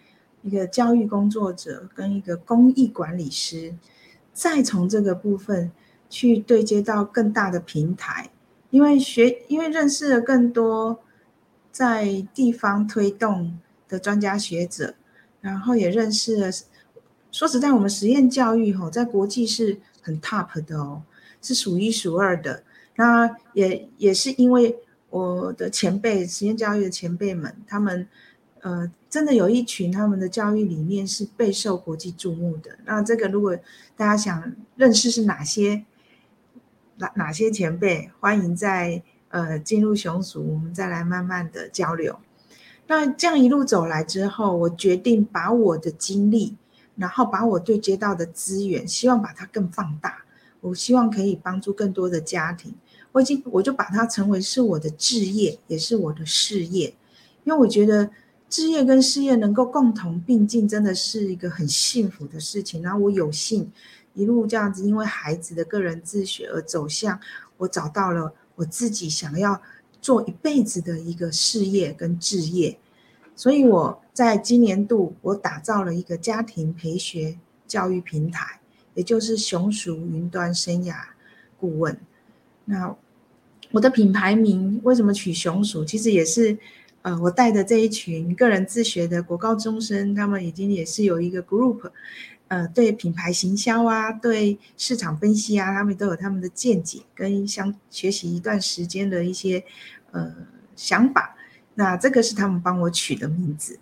[0.42, 3.76] 一个教育工作者跟一个公益管理师，
[4.34, 5.72] 再从这个部分。
[6.10, 8.30] 去对接到更大的平台，
[8.70, 11.00] 因为学，因为认识了更多
[11.72, 13.58] 在地方推动
[13.90, 14.94] 的专家学者，
[15.42, 16.52] 然后也认识了。
[17.32, 21.02] 说实在，我们实验教育吼，在国际是很 top 的哦，
[21.42, 22.62] 是数一数二的。
[22.96, 24.78] 那也也是因为
[25.14, 28.08] 我的前辈，实验教育的前辈们，他们
[28.62, 32.80] 呃，真的有一群他们的教育理念是备受国际注目的。
[32.86, 33.56] 那这个如果
[33.96, 35.86] 大家想认识是哪些？
[36.98, 42.20] 哪哪些前辈欢迎在呃进入熊族，我们再来慢慢的交流。
[42.86, 46.56] 那这样一路走来之后，我决定把我的经历，
[46.96, 50.24] 然后把我对接到的资源，希望把它更放大。
[50.62, 52.76] 我希望可以帮助更多的家庭。
[53.14, 56.94] 我已经我就把它成为是我的置业，也是我的事业。
[57.46, 58.10] 因为我觉得
[58.50, 62.84] 置业跟事业能够共同并进，真的是一个很幸福的事情。
[62.84, 63.72] 然后我有幸。
[64.16, 67.20] 一路这样子，因为孩子的个人自学而走向，
[67.58, 69.60] 我找到了我自己想要
[70.02, 72.78] 做一辈子的一个事业跟置业，
[73.36, 78.60] 所以我在今年度我打造了一个家庭培学教育平台，
[78.94, 80.94] 也就是熊鼠云端生涯
[81.60, 82.00] 顾问。
[82.66, 82.96] 那
[83.72, 85.84] 我的品牌名为什么取熊鼠？
[85.84, 86.58] 其实也是，
[87.02, 91.92] 呃，我带的这一群个人自学的国高中生，他们已经也是有一个 group。
[92.50, 99.64] 呃，对品牌行销啊，对市场分析啊，他们都有他们的见解，跟相学习一段时间的一些
[100.12, 100.32] 呃
[100.76, 101.36] 想法。
[101.74, 103.80] 那这个是他们帮我取的名字。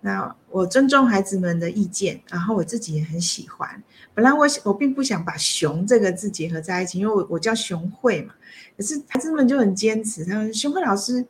[0.00, 3.82] 那我尊重孩子们的意见，然后我自己也很喜欢。
[4.18, 8.34] 本来我我并不想把“熊”这个字结合在一起，因为我我叫熊慧嘛。
[8.76, 11.24] 可是孩子们就很坚持，他说：“熊慧老师，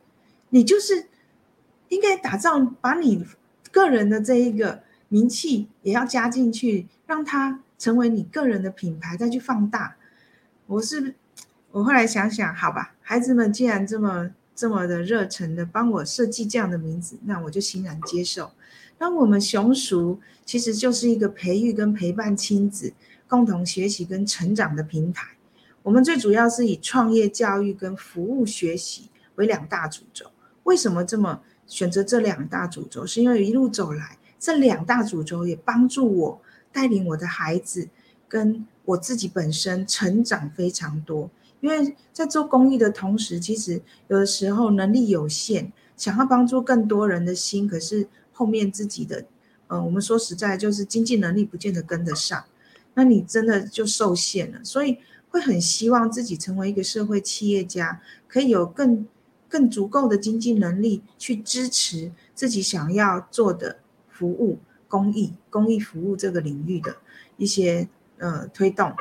[0.48, 1.07] 你就是
[1.90, 3.22] 应该打造把你
[3.70, 9.96] 个人的这一个。”名气也要加进去，让它成为你个人的品牌，再去放大。
[10.66, 11.14] 我是
[11.70, 18.51] 我后来想想，好吧，孩子们既然这么这么的热忱的帮我设计这样的名字，那我就欣然接受。
[18.98, 22.92] 那我们熊熟其实就是一个培育跟陪伴亲子
[23.26, 25.28] 共同学习跟成长的平台。
[25.82, 30.26] 我们最主要是以创业教育跟服务学习为两大主轴。
[30.64, 33.06] 为什么这么选择这两大主轴？
[33.06, 34.18] 是因为一路走来。
[34.38, 36.40] 这两大主轴也帮助我
[36.72, 37.88] 带领我的孩子
[38.28, 41.30] 跟我自己本身成长非常多。
[41.61, 48.06] 因为在做公益的同时，其实有的时候能力有限，想要帮助更多人的心，可是
[48.38, 49.24] 后面自己的，
[49.66, 52.44] 呃，我们说实在就是经济能力不见得跟得上，
[52.94, 54.61] 那你真的就受限了。
[54.62, 54.99] 所以
[55.30, 59.07] 会很希望自己成为一个社会企业家，可以有更
[59.49, 63.78] 更足够的经济能力去支持自己想要做的。
[64.18, 64.59] 服务
[64.89, 66.97] 公益、公益服务这个领域的
[67.36, 68.93] 一些呃推动，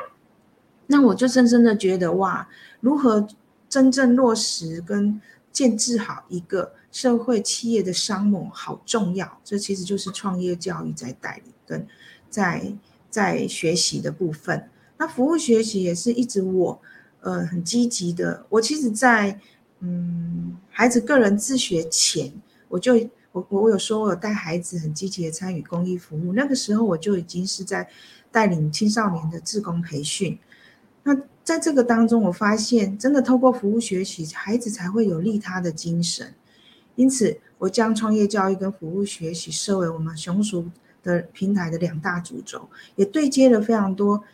[0.86, 2.48] 那我就深深的觉得哇，
[2.80, 3.26] 如何
[3.68, 5.20] 真正落实跟
[5.50, 9.40] 建制好一个社会企业的商模好重要。
[9.44, 11.86] 这其实就是创业教育在带领跟
[12.28, 12.72] 在
[13.10, 14.68] 在学习的部分。
[14.96, 16.80] 那服务学习也是一直我
[17.20, 18.46] 呃很积极的。
[18.48, 19.40] 我其实，在
[19.80, 22.32] 嗯孩子个人自学前，
[22.68, 23.08] 我就。
[23.30, 26.32] 我我有说，我有带孩子很积极的参与公益服务。
[26.32, 27.86] 那个时候，我就已经是在
[28.32, 30.36] 带领青少年的志工培训。
[31.02, 31.14] 那
[31.44, 36.34] 在这个当中，我发现真的透过服务学习，孩子才会有利他的精神。
[36.98, 40.68] 因此，我将创业教育跟服务学习设为我们熊鼠
[41.00, 44.24] 的平台的两大主轴，也对接了非常多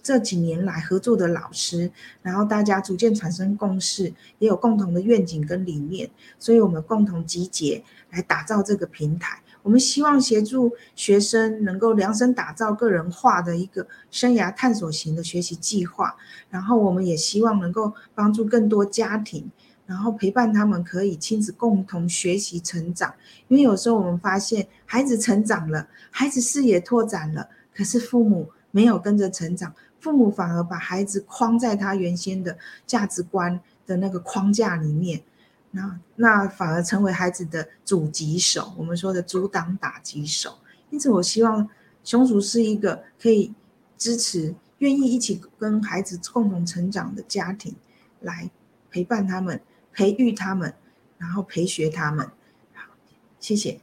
[0.00, 1.90] 这几年来合作的老师，
[2.22, 9.42] 然后大家逐渐产生共识，也有共同的愿景跟理念，所以我们共同集结来打造这个平台。
[9.64, 16.16] 我们希望协助学生能够量身打造个人化的一个生涯探索型的学习计划，
[16.48, 19.50] 然后我们也希望能够帮助更多家庭，
[19.88, 23.12] 然后陪伴他们可以亲子共同学习成长。
[23.48, 35.22] 因为有时候我们发现孩子成长了，孩子视野拓展了，可是父母没有跟着成长，父母反而把孩子框在他原先的价值观的那个框架里面。
[35.70, 40.58] 那那反而成为孩子的阻击手，我们说的阻挡打击手。
[40.90, 41.68] 因此，我希望
[42.04, 43.52] 熊族是一个可以
[43.98, 47.74] 支持、愿意一起跟孩子共同成长的家庭，
[48.20, 48.50] 来
[48.90, 49.60] 陪伴他们、
[49.98, 50.72] 培育他们，
[51.18, 52.24] 然后培学他们。
[52.72, 52.94] 好，
[53.40, 53.80] 谢谢。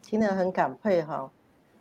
[0.00, 1.30] 听得很感佩哈。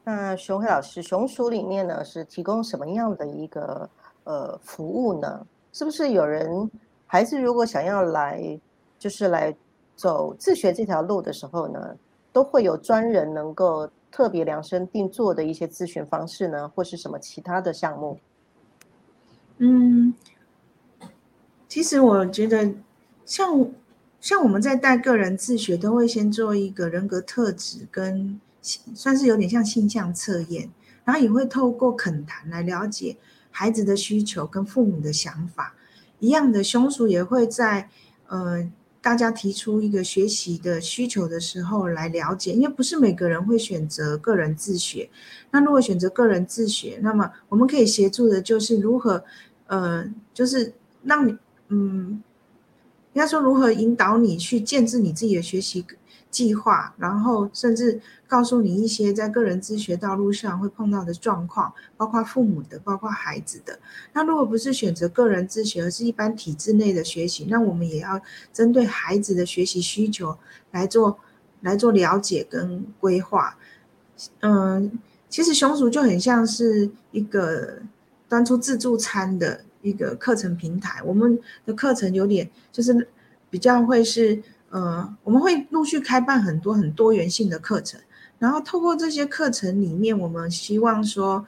[0.03, 3.89] 那熊辉老师，熊鼠里面呢是提供什么样的一个
[4.25, 5.47] 呃服务呢？
[5.71, 6.69] 是不是有人？
[7.05, 8.59] 孩子如果想要来，
[8.97, 9.55] 就是来
[9.95, 11.95] 走自学这条路的时候呢，
[12.33, 18.19] 都会有专人能够特别量身定做的一些咨询方式呢，或是什么其他的项目？
[19.59, 20.13] 嗯，
[21.69, 22.73] 其实我觉得，
[23.25, 23.69] 像
[24.19, 30.67] 像我们在带个人自学，都会先做一个人格特质跟算是有点像性向测验，
[31.05, 33.15] 然后也会透过恳谈来了解
[33.51, 35.75] 孩子的需求跟父母的想法。
[36.19, 37.87] 一样的，熊鼠也会在
[38.27, 38.67] 呃
[38.99, 45.07] 大家提出一个学习的需求的时候来了解，因为不是每个人会选择个人自学。
[45.51, 49.23] 那如果选择个人自学，那么我们可以协助的就是如何
[49.67, 50.03] 呃，
[50.33, 51.37] 就是让你
[51.69, 52.21] 嗯，
[53.13, 55.85] 应该说如何引导你去建制你自己的学习。
[56.31, 63.79] 计划，然后甚至告诉你一些在个人自学道路上会碰到的状况，包括父母的，包括孩子的。
[64.13, 68.21] 那如果不是选择个人自学，而是一般体制内的学习，那我们也要
[68.53, 70.37] 针对孩子的学习需求
[70.69, 71.17] 来做
[71.61, 73.57] 来做了解跟规划。
[74.41, 74.99] 嗯，
[75.29, 77.79] 其实熊鼠就很像是一个
[78.27, 83.07] 端出自助餐的一个课程平台，我们的课程有点就是
[83.49, 84.41] 比较会是。
[84.71, 87.99] 呃，我们会陆续开办很多很多元性的课程，
[88.37, 91.43] 然后透过这些课程里面，我们希望说，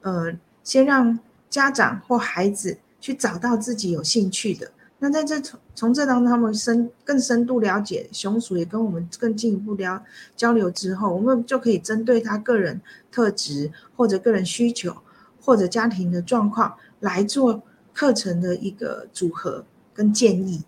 [0.00, 0.32] 呃，
[0.64, 1.18] 先让
[1.50, 4.70] 家长或孩子去找到自己有兴趣的。
[5.00, 10.02] 那在这从从这当中，他们深更深度了解熊鼠，也跟我们更进一步了
[10.34, 12.80] 交流之后，我们就可以针对他个人
[13.10, 14.96] 特质或者个人需求
[15.38, 17.62] 或者家庭的状况来做
[17.92, 20.62] 课程的一个组合跟建议。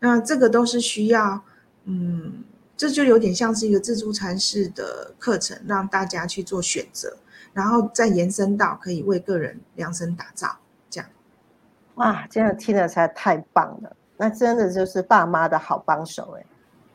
[0.00, 1.40] 那这个都是需要，
[1.84, 2.44] 嗯，
[2.76, 7.16] 这就有点像是一个自助餐式的课程，让大家去做选择，
[7.52, 10.56] 然后再延伸到可以为个人量身打造
[10.90, 11.08] 这样。
[11.94, 13.96] 哇，这样听了实在太棒了！
[14.16, 16.46] 那真的就是爸妈的好帮手哎。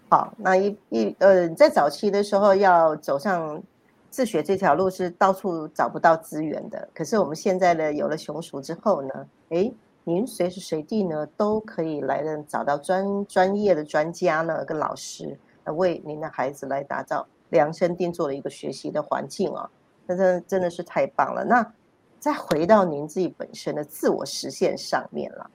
[0.10, 3.62] 好，那一一呃，在早期的时候要走上
[4.10, 9.10] 自学这条路是到处找不到资源的，可是我们现在呢，有了熊鼠之后呢，
[9.50, 9.72] 哎。
[10.06, 19.70] 您随时随地呢都可以来的找到专专业的专家呢跟老师，来为您的孩子来打造量身定做的一个学习的环境啊，
[20.08, 21.46] 那真真的是太棒了。
[21.46, 21.74] 那
[22.18, 25.52] 再回到您自己本身的自我实现上面了，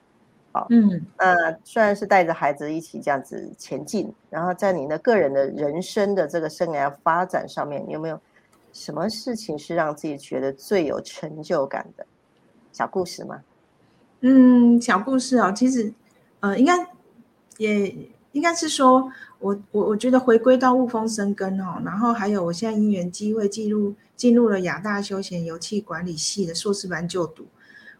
[0.52, 8.20] 好，嗯，那虽然是带着孩子一起这样子前进，然后在您的个人的人生的这个生涯发展上面，有没有
[8.72, 12.06] 什么事情是让自己觉得最有成就感的
[12.70, 13.42] 小故事吗？
[14.26, 15.92] 嗯，小故事哦，其实，
[16.40, 16.72] 呃，应该
[17.58, 17.94] 也
[18.32, 27.44] 应该是说，我我我觉得回归到雾峰生根哦，然后还有我现在因缘机会进入进入了亚大休闲油气管理系的硕士班就读。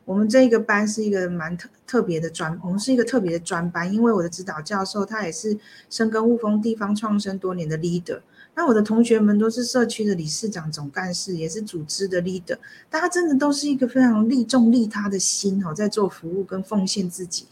[0.07, 5.59] 我们这个班是一个蛮特特别的专，我们是一个特别的专班，因为我的指导教授他也是
[5.91, 8.21] 深耕雾峰地方创生多年的 leader。
[8.57, 12.57] 那我的同学们都是社区的理事长、总干事，也是组织的 leader，
[12.89, 17.47] 大家真的都是一个非常利众利他的心哦，在做服务跟奉献自己。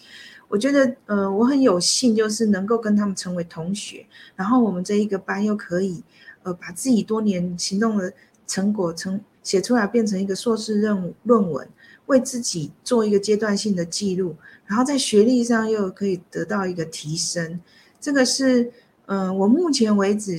[0.49, 6.05] 我觉得，呃，我很有幸，就是能够跟他们成为同学，然后我们这一个班又可以，
[6.45, 8.13] 呃，把自己多年行动的
[8.47, 11.69] 成果成写出来，变成一个硕士任论文，
[12.07, 14.37] 为自己做一个阶段性的记录，
[14.67, 17.59] 然后在学历上又可以得到一个提升。
[17.99, 18.71] 这个是，
[19.07, 20.39] 嗯，我目前为止。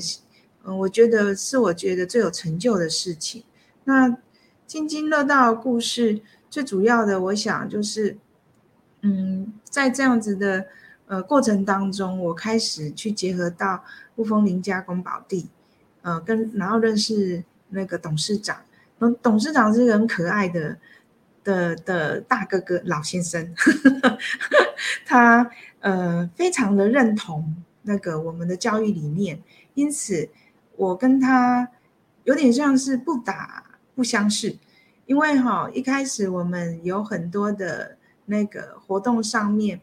[0.64, 3.44] 嗯，我觉得是我觉得最有成就的事情。
[3.84, 4.18] 那
[4.66, 8.18] 津津乐道故事，最主要的，我想就是，
[9.02, 10.66] 嗯，在这样子的
[11.08, 13.84] 呃过程当中，我开始去结合到
[14.16, 15.50] 雾峰林家宫保地，
[16.02, 18.64] 呃，跟然后认识那个董事长，
[18.98, 20.78] 董董事长是个很可爱的
[21.44, 23.54] 的的大哥哥老先生，
[25.06, 25.52] 他
[25.82, 29.44] 呃非常的认同那个我们的教育理念，
[29.74, 30.30] 因此
[30.76, 31.70] 我跟他
[32.24, 33.64] 有点像是不打
[33.96, 34.58] 不相识。
[35.06, 39.82] 因为哈，一开始我们有很多的那个活动上面，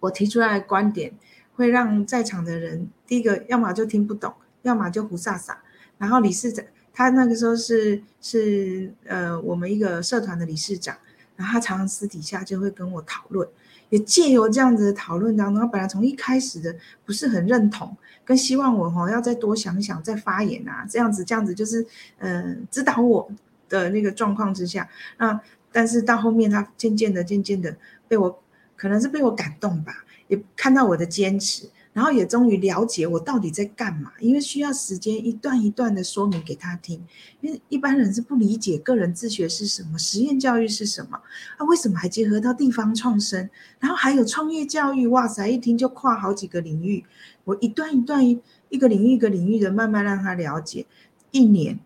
[0.00, 1.14] 我提出来的观点
[1.54, 5.62] 会让在场的人，第一个要么就听不懂，要么就胡撒撒。
[5.96, 10.96] 然后理事长他那个时候是是呃我们一个社团的理事长，
[11.34, 13.48] 然后他常常私底下就会跟我讨论，
[13.90, 16.74] 也借由这样子的讨论当中，他本来从一开始的
[17.04, 21.86] 不是很认同，跟希望我吼要再多想想再发言啊，这样子这样子就是
[22.18, 23.30] 嗯指导我。
[23.70, 25.38] 的那个状况之下，那
[25.70, 27.76] 但是到后面，他渐渐的、渐渐的
[28.08, 28.42] 被我，
[28.76, 31.68] 可能是被我感动吧，也看到我的坚持，
[31.98, 34.12] 然后也终于了解我到底在干嘛。
[34.20, 37.04] 因为需要时间一段一段的说明给他听，
[37.40, 41.20] 因为一般人是不理解个人自学是什么，实验教育是什么，
[41.56, 45.08] 啊，为什么还结合到地方创生，然后还有创业教育？
[45.08, 47.04] 哇塞，一听就跨好几个领域。
[47.42, 50.86] 我一段一段一一个领域一个领域的慢慢让他了解，
[51.32, 51.80] 一年。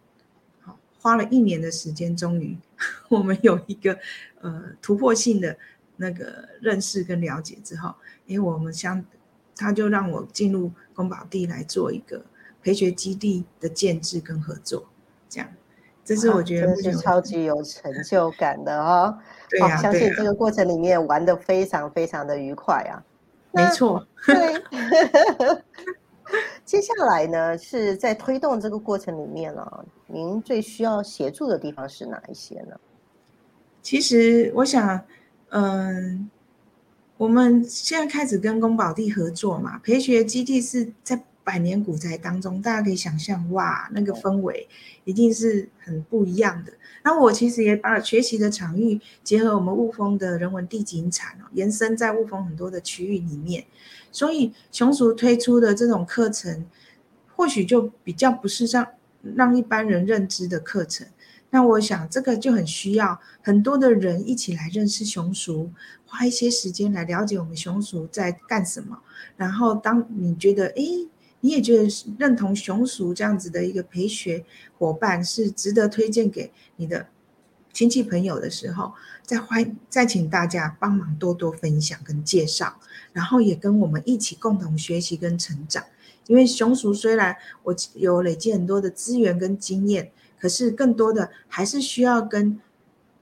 [0.61, 2.59] 好花了一年的时间，终于
[3.09, 3.99] 我们有一个
[4.43, 5.57] 呃突破性的
[5.97, 7.95] 那个认识跟了解之后，
[8.27, 9.03] 因为我们相
[9.63, 12.21] 他就让我进入宫保地来做一个
[12.63, 14.85] 培学基地的建制跟合作，
[15.29, 15.49] 这样，
[16.05, 19.17] 这是我觉得是超级有成就感的哦。
[19.49, 23.03] 对呀，相信这个过程里面玩的非常非常的愉快啊。
[23.53, 24.07] 没错。
[24.27, 24.63] 对。
[26.65, 32.75] 接下来呢，是在推动这个过程里面呢，您最需要协助的地方是哪一些呢？
[33.83, 34.99] 其实我想，
[35.51, 36.31] 嗯，
[37.23, 44.67] 我们现在开始跟宫保地合作嘛，培学基地是在百年古宅当中，大家可以想象，哇，那个氛围
[45.05, 46.73] 一定是很不一样的。
[47.05, 53.67] 那我其实也把学习的场域结合我们雾峰的人文地景产哦，延伸在雾峰很多的区域里面。
[54.11, 56.67] 所以熊叔推出的这种课程，
[57.37, 58.85] 或许就比较不是让
[59.37, 61.07] 让一般人认知的课程。
[61.55, 65.71] 那我想这个就很需要很多的人一起来认识熊叔，
[66.07, 68.99] 花一些时间来了解我们熊叔在干什么。
[69.37, 70.83] 然后当你觉得，哎，
[71.41, 71.87] 你也觉得
[72.19, 74.47] 认同熊叔这样子的一个陪学
[74.79, 77.07] 伙伴是值得推荐给你的
[77.71, 82.81] 亲戚朋友的时候，再欢再请大家帮忙多多分享跟介绍。
[83.13, 85.85] 然后也跟我们一起共同学习跟成长，
[86.29, 90.11] 因为熊鼠虽然我有累积很多的资源跟经验，
[90.43, 92.61] 可是更多的还是需要跟，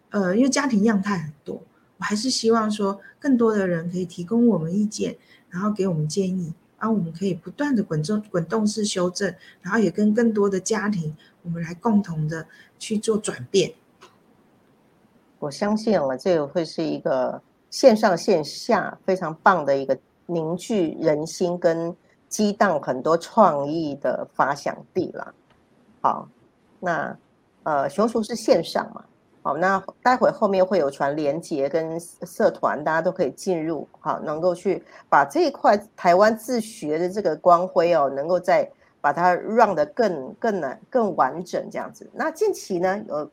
[0.08, 1.60] 呃，因为家庭样态很多，
[1.98, 5.18] 我还是希望说更多的人可以提供我们意见，
[5.50, 12.46] 然后给我们建议，然后我们可以不断的滚动滚动式修正，然后也跟更多的家庭，我们来共同的
[12.78, 13.74] 去做转变。
[15.38, 17.42] 我相信了，这个会是一个。
[17.70, 19.96] 线上线下非常棒的一个
[20.26, 21.94] 凝聚人心跟
[22.28, 25.32] 激荡很多创意的发想地了。
[26.00, 26.28] 好，
[26.80, 27.16] 那
[27.62, 29.04] 呃熊叔是线上嘛？
[29.42, 38.70] 好，那待会后面会有传连接跟社团，大家都可以进入，好，能够去把这一块台湾自学的这个光辉哦，能够再
[39.00, 42.06] 把它让的更更难更完整这样子。
[42.12, 43.30] 那近期呢，有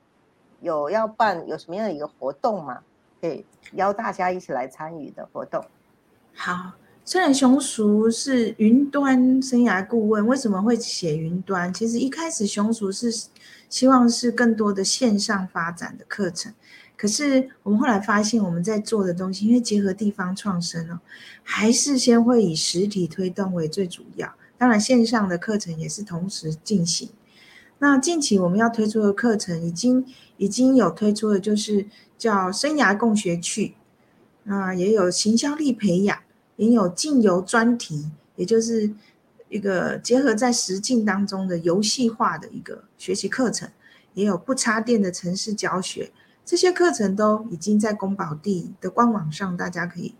[0.62, 2.80] 有要办有什么样的一个活动吗？
[3.20, 5.62] 可以邀大家一起来参与的活动。
[6.36, 6.72] 好，
[7.08, 11.74] 虽然熊叔是云端生涯顾问，为什么会写云端？
[11.74, 13.10] 其实一开始熊叔是
[13.70, 16.54] 希望是更多的线上发展的课程，
[16.98, 21.00] 可是我们后来发现，我们在做的东西，因为结合地方创生哦，
[21.44, 24.34] 还是先会以实体推动为最主要。
[24.58, 27.08] 当然，线上的课程也是同时进行。
[27.80, 30.06] 那近期我们要推出的课程，已经
[30.36, 31.86] 已经有推出的，就是
[32.18, 33.76] 叫生涯共学区，
[34.44, 36.18] 那也有行销力培养，
[36.58, 38.92] 也有进游专题，也就是
[39.50, 43.68] 一个结合在实境当中的游戏化的一个学习课程，
[44.14, 46.12] 也有不插电的城市教学，
[46.44, 50.14] 这些课程都已经在宫保地的官网上，大家可以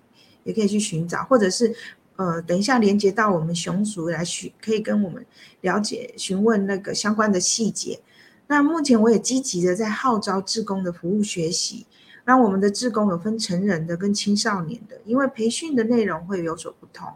[0.46, 1.76] 也可以去寻找，或者是。
[2.20, 5.24] 呃，等一下，连接到我们熊族来询，可以跟我们
[5.62, 8.00] 了解询问那个相关的细节。
[8.48, 11.86] 那目前我也积极的在号召志工的服务学习。
[12.28, 17.08] 那我们的志工有分成人的跟青少年的，因为培训的内容会有所不同。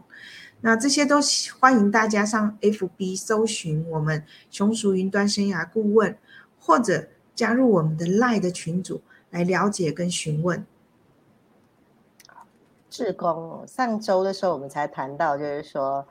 [0.62, 1.16] 那这些都
[1.60, 6.16] 欢迎大家上 FB 搜寻我们熊族云端生涯顾问，
[6.58, 10.64] 或者加入我们的 Line 的群组，来了解跟询问。
[12.88, 16.06] 志工上周的时候我们才谈到，就是说，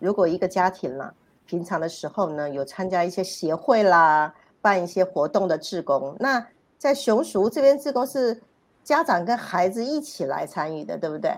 [0.00, 1.14] 如果一个家庭啦，
[1.46, 6.44] 平常的时候呢有参加一些协会啦，办一些活动的志工，那
[6.78, 8.40] 在熊叔这边自工是
[8.82, 11.32] 家长跟孩子一起来参与的，对不对？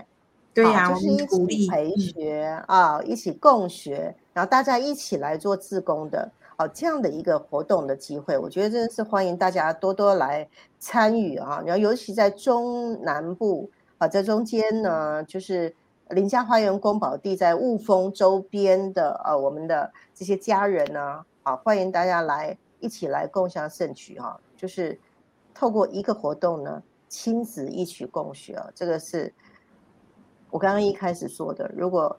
[0.55, 6.30] 对呀，就是一起陪学啊，一起共学，然后大家一起来做自工的。
[6.59, 11.62] 哦，这样的一个活动的机会，我觉得真的是欢迎大家多多来参与啊！
[11.66, 15.74] 然后尤其在中南部啊，在中间呢，就是
[16.09, 24.41] 林家花园宫保地在雾峰周边的啊，我们的这些家人呢，啊，欢迎大家来一起来共享盛举哈！
[24.57, 24.99] 就是
[25.57, 29.33] 透过一个活动呢，亲子一起共学啊，这个是
[30.51, 32.17] 我刚刚一开始说的，如果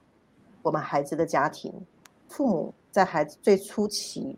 [0.62, 1.72] 我们孩子的家庭
[2.28, 2.74] 父母。
[2.90, 4.36] 在孩子最初期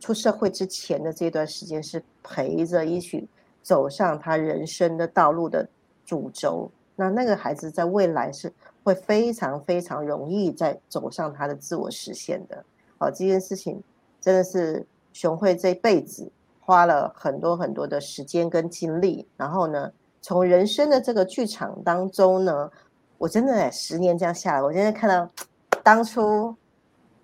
[0.00, 3.28] 出社会之前的这段时间，是陪着一起
[3.62, 5.68] 走上他人生的道路的
[6.04, 6.68] 主轴。
[6.96, 12.64] 那那个孩子在未来是会非常非常容易在走上他的自我实现的。
[12.98, 13.80] 好，这件事情
[14.20, 16.28] 真的是熊慧这辈子
[16.62, 19.28] 花了很多很多的时间跟精力。
[19.36, 19.92] 然后呢，
[20.22, 22.70] 从人生的这个剧场当中呢，
[23.18, 25.30] 我真的十年这样下来，我现在看到
[25.82, 26.56] 当初。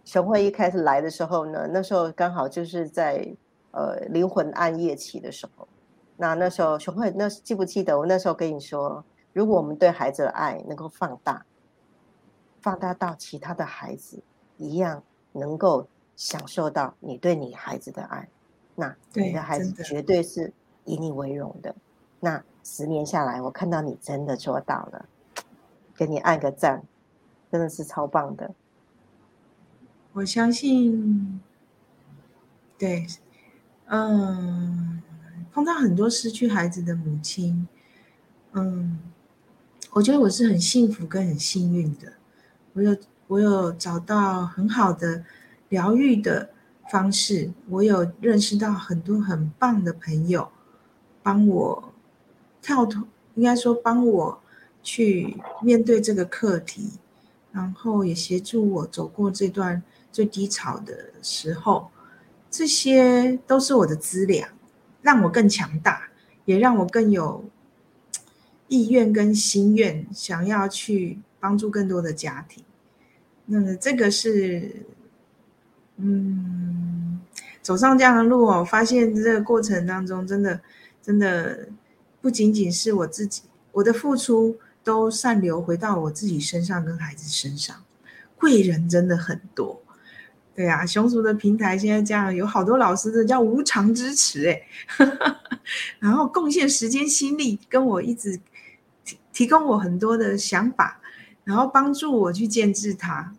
[0.05, 3.31] 熊慧一开始来的时候呢，那时候刚好就是在
[3.73, 5.69] 呃灵魂暗夜期的时候。
[6.17, 11.45] 那那时候熊慧，那记不记得我那时候跟你说，如果我们对孩子的爱能够放大，
[12.63, 14.19] 放大到其他的孩子
[14.57, 15.87] 一样，能够
[16.17, 18.27] 享受到你对你孩子的爱，
[18.79, 20.53] 那你的孩子绝对是
[20.85, 21.75] 以你为荣的。
[22.21, 25.09] 那十年下来，我看到你真的做到了，
[25.97, 26.85] 给你按个赞，
[27.51, 28.55] 真的是超棒的。
[30.13, 31.41] 我相信，
[32.79, 33.05] 对，
[33.87, 35.03] 嗯，
[35.53, 37.67] 碰到很多失去孩子的母亲，
[38.53, 39.01] 嗯，
[39.91, 42.13] 我觉得我是很幸福跟很幸运的。
[42.75, 45.25] 我有我有找到很好的
[45.69, 46.51] 疗愈的
[46.91, 50.49] 方式，我有认识到很多很棒的朋友，
[51.23, 51.93] 帮我
[52.61, 54.41] 跳脱，应该说帮我
[54.83, 56.93] 去面对这个课题，
[57.53, 59.83] 然后也协助我走过这段。
[60.11, 61.91] 最低潮的时候，
[62.51, 64.49] 这些都是我的资粮，
[65.03, 66.09] 让我更强大，
[66.47, 67.45] 也让我更有
[68.69, 72.65] 意愿跟心愿，想要去帮助更多的家庭。
[73.45, 74.87] 那这个是，
[76.01, 77.21] 嗯，
[77.61, 80.61] 走上这样的路哦，发现这个过程当中，真的，
[81.03, 81.69] 真的
[82.21, 83.43] 不仅仅是我自己，
[83.73, 87.75] 我的付出都散流回到我自己身上跟孩子身上，
[88.37, 89.83] 贵人真的很多。
[90.55, 94.63] 对啊，熊族的平台现在这样，有好多老师的叫无偿支持哎，
[95.99, 98.39] 然后贡献时间心力，跟我一直
[99.05, 101.01] 提提供我很多的想法，
[101.43, 103.33] 然后帮助我去建制它，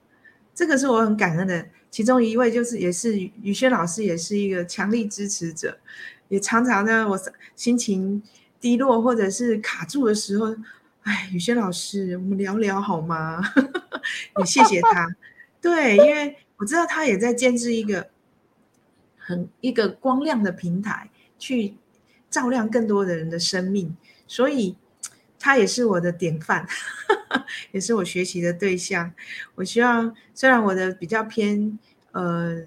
[0.54, 1.66] 这个是我很感恩的。
[1.90, 5.78] 其中一位就是也是宇轩老师，也是一个强力支持者，
[6.28, 7.20] 也常常呢，我
[7.56, 8.22] 心情
[8.60, 10.56] 低落或者是卡住的时候，
[11.04, 13.42] 哎，宇轩老师，我们聊聊好吗？
[14.40, 15.08] 也谢谢他，
[15.62, 16.38] 对，因为。
[16.60, 18.10] 我知道他也在建制一个
[19.18, 21.76] 很一个光亮的平台，去
[22.30, 23.96] 照亮更多的人的生命，
[24.28, 24.76] 所以
[25.40, 26.68] 他也是我的典范，
[27.72, 29.12] 也是我学习的对象。
[29.56, 31.80] 我希望，虽然我的比较偏
[32.12, 32.58] 呃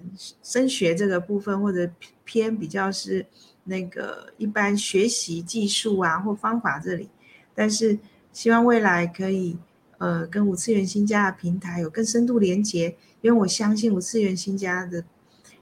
[0.41, 1.89] 升学这个部分，或者
[2.23, 3.25] 偏比较是
[3.65, 7.09] 那个一般学习技术啊或方法这里，
[7.53, 7.99] 但是
[8.31, 9.57] 希望未来可以
[9.99, 12.97] 呃跟五次元新家的平台有更深度连接。
[13.21, 15.05] 因为我相信五次元新家的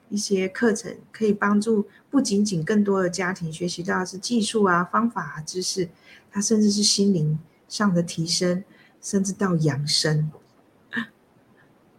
[0.09, 5.87] 一些课程可以帮助不仅仅更多的家庭学习到是技术啊、方法啊、知识，
[6.31, 8.63] 它甚至是心灵上的提升，
[9.01, 10.31] 甚至到养生。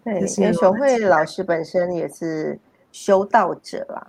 [0.03, 2.59] 对，因为熊慧老师本身也是
[2.91, 4.07] 修道者啦，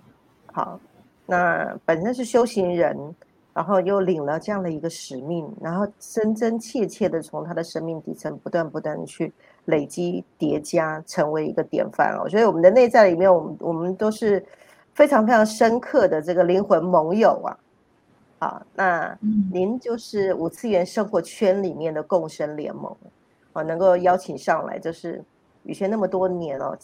[0.52, 0.80] 好，
[1.26, 3.14] 那本身是修行人。
[3.54, 9.32] 然后又领了这样的一个使命，然后真真切切的从他的生命底层不断不断的去
[9.66, 14.44] 累积叠加，成为一个典范我觉得我们的内在里面，我们我们都是
[14.92, 17.56] 非常非常深刻的这个灵魂盟友啊。
[18.38, 19.16] 好，那
[19.52, 22.94] 您就是五次元生活圈里面的共生联盟
[23.52, 25.22] 啊，能够邀请上来，就是
[25.62, 26.76] 雨轩那么多年哦。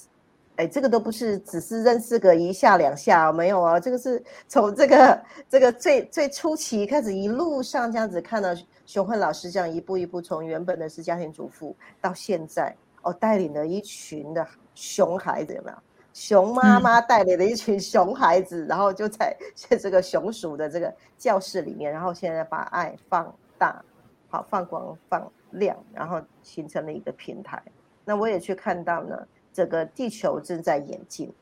[0.56, 8.50] 哎，这个都不是只是认识个一下两下，没有啊，这个是从这个这个最最初期开始，一路上这样子看到
[8.84, 15.76] 熊慧老师这样一步一步从原本的是家庭主妇到现在哦，带领了一群的熊孩子有没有？
[16.12, 23.82] 熊妈妈带领的一群熊孩子，然后就在在这个熊鼠的这个教室里面，然后现在把爱放大，
[24.28, 27.62] 好放光放亮，然后形成了一个平台。
[28.04, 31.32] 那我也去看到呢，这个地球正在演进。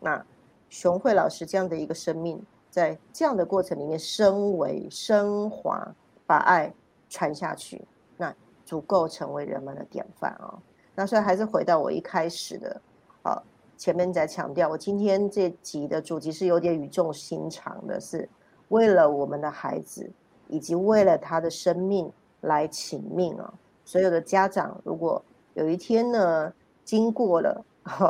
[0.00, 0.24] 那
[0.68, 2.40] 熊慧老师这样的一个生命，
[2.70, 5.92] 在这样的过程里面升维升华，
[6.26, 6.72] 把爱
[7.08, 7.82] 传下去，
[8.16, 8.32] 那
[8.64, 10.54] 足够成为人们的典范啊。
[10.94, 12.80] 那所以还是回到我一开始的，
[13.22, 13.42] 啊，
[13.76, 18.28] 前面在强调，我今天这集的主题是有点语重心长的，是
[18.68, 20.10] 为了我们的孩子，
[20.48, 22.10] 以及为了他的生命
[22.42, 23.52] 来请命啊。
[23.84, 25.22] 所有的家长，如果
[25.54, 26.52] 有一天呢，
[26.84, 27.64] 经过了，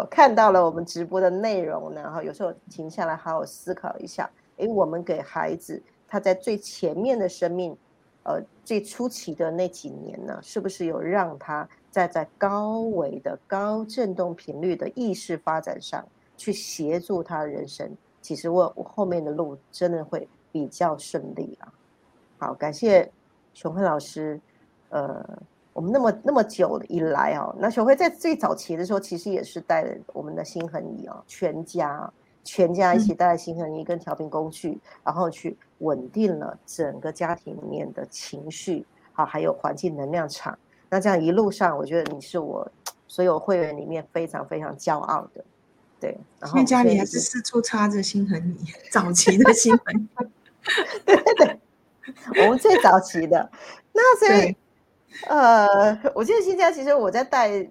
[0.09, 7.77] 看到了我们直播的内容呢，哈，有时候停下来好好思考一下，诶，我们给孩子他在最前面的生命，
[8.23, 16.05] 呃，最初期的那几年呢，是不是有让他在在高维的高振动频率的意识发展上
[16.37, 17.89] 去协助他的人生？
[18.21, 21.73] 其实我我后面的路真的会比较顺利啊。
[22.39, 23.09] 好，感谢
[23.53, 24.41] 熊辉老师，
[24.89, 25.25] 呃。
[25.73, 32.09] 我们那么那么久以来哦，那熊辉在最早期的时候，其实也是带了我们的心恒仪哦，全家
[32.45, 40.57] 全家一起带心恒仪跟调频工具，然后去稳定了整个家庭里面的情绪，好，还有环境能量场。
[40.95, 42.71] 那这样一路上，我觉得你是我
[43.09, 45.45] 所有会员里面非常非常骄傲的，
[45.99, 46.17] 对。
[46.39, 49.77] 然后家里还是四处插着心疼你，早期的心
[51.05, 51.59] 对对对，
[52.45, 53.51] 我们最早期的，
[53.93, 54.57] 那所以。
[55.29, 57.69] 呃，我记得新家其实我在带，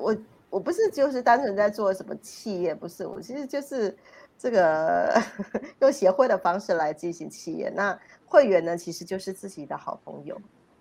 [0.00, 0.16] 我
[0.50, 3.94] 我不是就是单纯在做什么企业，不是，我其实就是
[4.38, 5.18] 这个
[5.80, 7.70] 用协会的方式来进行企业。
[7.74, 10.38] 那会员呢，其实就是自己的好朋友，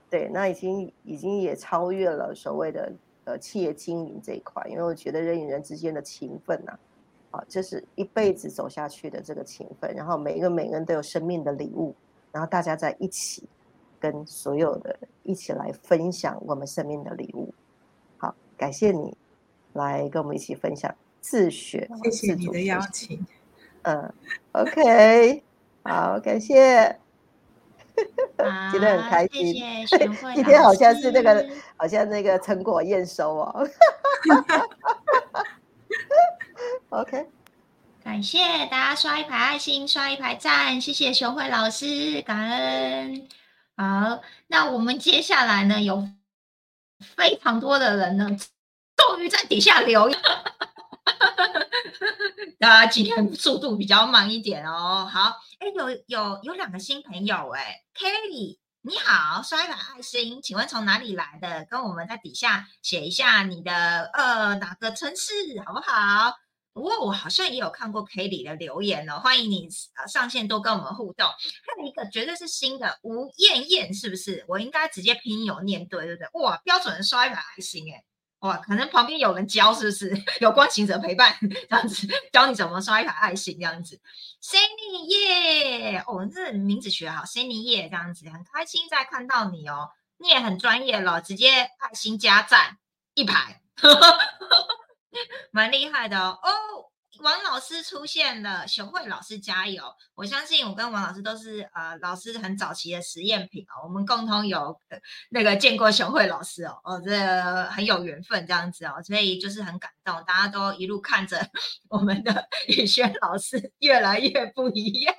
[0.10, 2.92] 对，那已经已经也超越了所谓的
[3.26, 6.78] 呃企业经营这一块，因为我觉得人与人之间的情分呐，
[7.32, 11.96] 啊，就是一辈子走下去的这个情分，然后每一个每个人都有生命的礼物，
[12.32, 13.48] 然后大家在一起。
[14.00, 17.52] 跟所有的一起来分享我们生命的礼物，
[18.20, 19.18] 好，感谢你
[19.74, 23.26] 来跟我们一起分享自学，谢谢你的邀请，
[23.82, 24.14] 嗯
[24.52, 25.42] ，OK，
[25.82, 27.00] 好，感谢，
[28.72, 29.56] 今天很开心，
[30.36, 33.68] 今天好像是那个好像那个成果验收哦，
[36.90, 37.26] OK，
[38.04, 43.28] 感谢大家刷一排爱心，刷一排赞，谢谢熊慧老师，感恩。
[43.76, 46.08] 好，那我们接下来呢，有
[47.00, 48.28] 非常多的人呢，
[48.96, 50.20] 终于在底下留言。
[52.60, 55.08] 大家今天速度比较慢一点哦。
[55.12, 61.66] 好，哎，有有有两个新朋友，哎，Kelly，你好，刷一把爱心，请问从哪里来的？
[61.66, 65.34] 跟我们在底下写一下你的呃哪个城市
[65.66, 66.34] 好不好？
[66.74, 71.26] 不过我好像也有看过 K 里的留言哦，欢迎你呃上线多跟我们互动。
[71.28, 74.46] 还有一个绝对是新的吴艳艳，是不是？
[74.48, 76.30] 我应该直接拼音有念对，对不对？
[76.40, 78.04] 哇，标准的刷一把爱心哎，
[78.40, 80.24] 哇，可能旁边有人教，是不是？
[80.42, 84.00] 有关行者陪伴这样子，教你怎么刷一排爱心这样子。
[84.42, 92.78] Sunny 耶，哦，这名字学好，Sunny 耶这样子，很开心再看到你哦，你也很专业了，直接爱心加赞
[93.16, 93.62] 一排。
[95.52, 96.20] 蛮厉害的！
[96.20, 96.42] 哦，
[97.22, 99.84] 王老师出现了，熊慧老师加油！
[100.16, 104.80] 我相信我跟王老师都是呃老师很早期的实验品哦，我们共同有
[105.30, 111.50] 那个见过熊慧老师哦，哦，这很有缘分这样子哦，所以就是很感动，大家都一路看着
[111.90, 115.16] 我们的宇轩老师越来越不一样，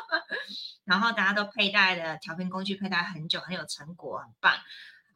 [0.84, 4.54] 然后大家都佩戴的调频工具佩戴很久，很有成果，很棒。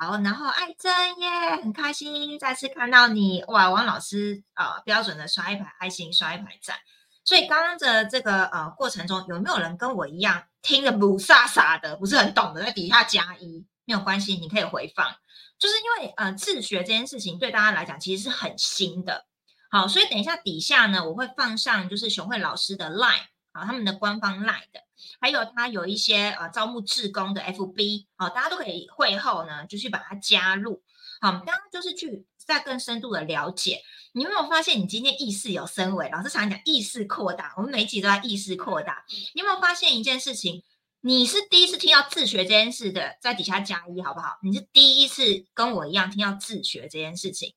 [0.00, 3.68] 好，然后爱珍耶，很开心再次看到你哇！
[3.68, 6.76] 王老师啊，标准的刷一排爱心，刷一排赞。
[7.24, 15.16] 所以刚刚的这个呃过程中，有没有人跟我一样听的不飒飒的，不是很懂的，在底下加一没有关系，你可以回放。
[15.58, 19.26] 就是因为呃自学这件事情对大家来讲其实是很新的。
[19.68, 24.80] 好，所以等一下底下呢，我会放上就是熊慧老师的 line 啊，他们的官方 line 的。
[25.20, 30.82] 还有他有一些呃招募志工的 FB，好，大家都可以会后呢就去把它加入，
[31.20, 33.82] 好，大家就是去再更深度的了解。
[34.12, 36.08] 你有没有发现你今天意识有升维？
[36.10, 39.04] 老师常讲意识扩大，我们每一集都在意识扩大。
[39.34, 40.62] 你有没有发现一件事情？
[41.00, 44.38] 你是第一次听到自学这件事的，在底下加一好不好？
[44.42, 47.54] 你是第一次跟我一样听到自学这件事情，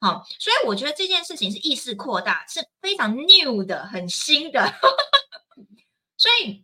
[0.00, 4.74] 好，所以我觉得这件事情是意识扩大，是非常 new 的，很新的，
[6.18, 6.63] 所以。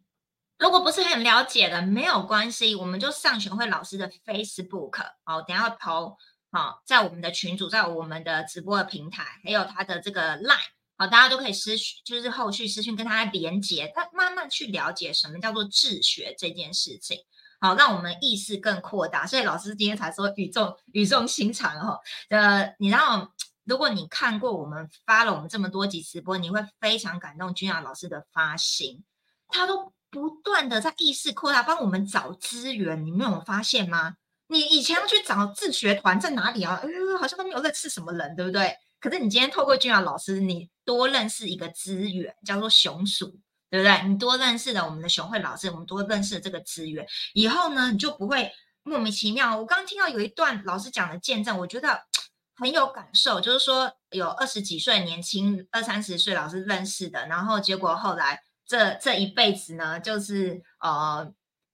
[0.61, 6.18] 如果不是很了解的，没有关系，我们就上全会老师的 Facebook，好，等下会抛，
[6.52, 10.58] 好，在我们的群组，在我们的直播的平台，还有他的这个 Line，
[10.98, 17.24] 好，大家都可以私讯，就是后续私讯跟他连接，他慢慢去了解什么叫做自学这件事情。
[17.62, 19.26] 好，让我们意识更扩大。
[19.26, 21.98] 所以老师今天才说语重 语重心长哈。
[22.28, 23.32] 呃，你知道，
[23.64, 29.04] 如果你看过我们发了我们这么多集直播，你会非常感动君雅老师的发心，
[29.48, 33.04] 他都不断的在意识扩大，帮我们找资源。
[33.04, 34.14] 你没有发现吗？
[34.48, 36.80] 你以前要去找自学团在哪里啊？
[36.82, 38.74] 呃，好像都没有认识什么人，对不对？
[39.00, 43.40] 可是你今天透过君雅老师，你多认识一个资源，叫做熊鼠。
[43.72, 44.08] 对不对？
[44.08, 48.50] 你多认识了我们的熊慧老师，我们多认识了这个资源，以后呢，你就不会
[48.82, 49.56] 莫名其妙。
[49.56, 52.02] 我刚刚听到有一段老师讲的见证，我觉得
[52.58, 61.32] 很有感受，就是说有二十几岁年轻二三十岁老师认识的，然后结果后来这这一辈子呢，就是呃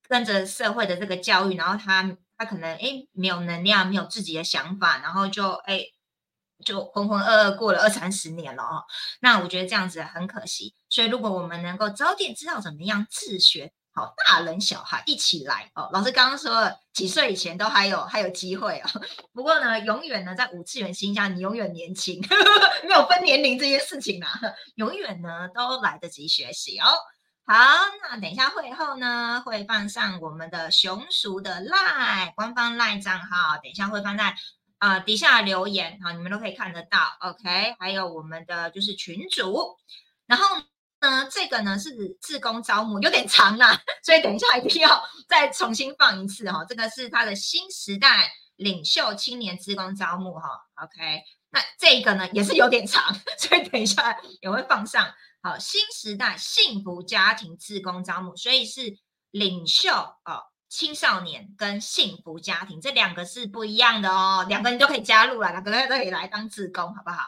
[0.09, 5.83] 跟着社会的这个教育，然后他他可能哎没有能量，没有自己的想法，然后就哎。
[6.65, 8.85] 就浑浑噩噩过了二三十年了哦，
[9.21, 10.75] 那我觉得这样子很可惜。
[10.89, 15.89] 所以如果我们能够早点知道怎么样自学，好，大人小孩一起来哦。
[15.91, 18.91] 老师刚刚说了，几岁以前都还有还有机会哦。
[19.33, 22.21] 不过呢，永远呢在五次元心下，你永远年轻，
[22.87, 24.31] 没有分年龄这件事情啊，
[24.77, 26.87] 永远呢都来得及学习哦。
[27.47, 27.57] 好，
[28.11, 34.37] 那等一下会后呢会放上我们的熊叔的赖官方赖账号，等一下会放在。
[34.79, 37.75] 啊，底下留言啊，你们都可以看得到，OK？
[37.79, 39.75] 还有我们的就是群主，
[40.27, 40.45] 然后
[41.01, 41.91] 呢，这个呢是
[42.21, 46.65] 自工招募，有点长啦，所以等一下一定要再重新放一次哈。
[46.69, 50.49] 这个是他的新时代领袖青年自工招募哈
[50.83, 51.23] ，OK？
[51.51, 55.13] 那这个呢也是有点长，所以等一下也会放上。
[55.43, 58.99] 好，新时代幸福家庭自工招募，所以是
[59.31, 60.43] 领袖哦。
[60.69, 67.19] 青少年跟幸福家庭这两个是不一样的哦，两个人都可以加入了，两个人都可以来当自工，好不好？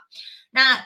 [0.51, 0.85] 那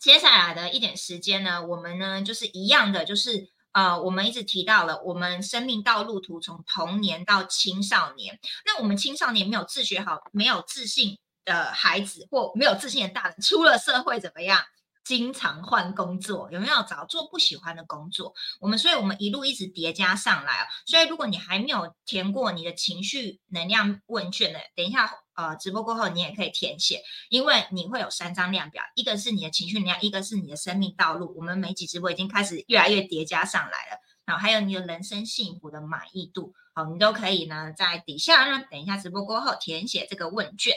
[0.00, 14.62] 接下来的一点时间呢，我们呢就是一样的，就是呃，我们一直提到了我们生命道路图从童年到青少年，那我们青少年没有自学好、没有自信的孩子，或没有自信的大人，出了社会怎么样？
[15.08, 18.34] 经常换工作，有没有找做不喜欢的工作？
[18.60, 20.66] 我们所以，我们一路一直叠加上来啊。
[20.84, 31.32] 所以，如果你还没有填过你的情绪能量问卷的，等一下呃直播过后你也可以填写，因为你会有三张量表，一个是你的情绪能量，一个是你的生命道路。
[31.38, 40.74] 我们每集直播已经开始越来越叠加上来了，然后还有你的人生幸福的满意度，好，你都可以呢在底下呢，等一下直播过后填写这个问卷。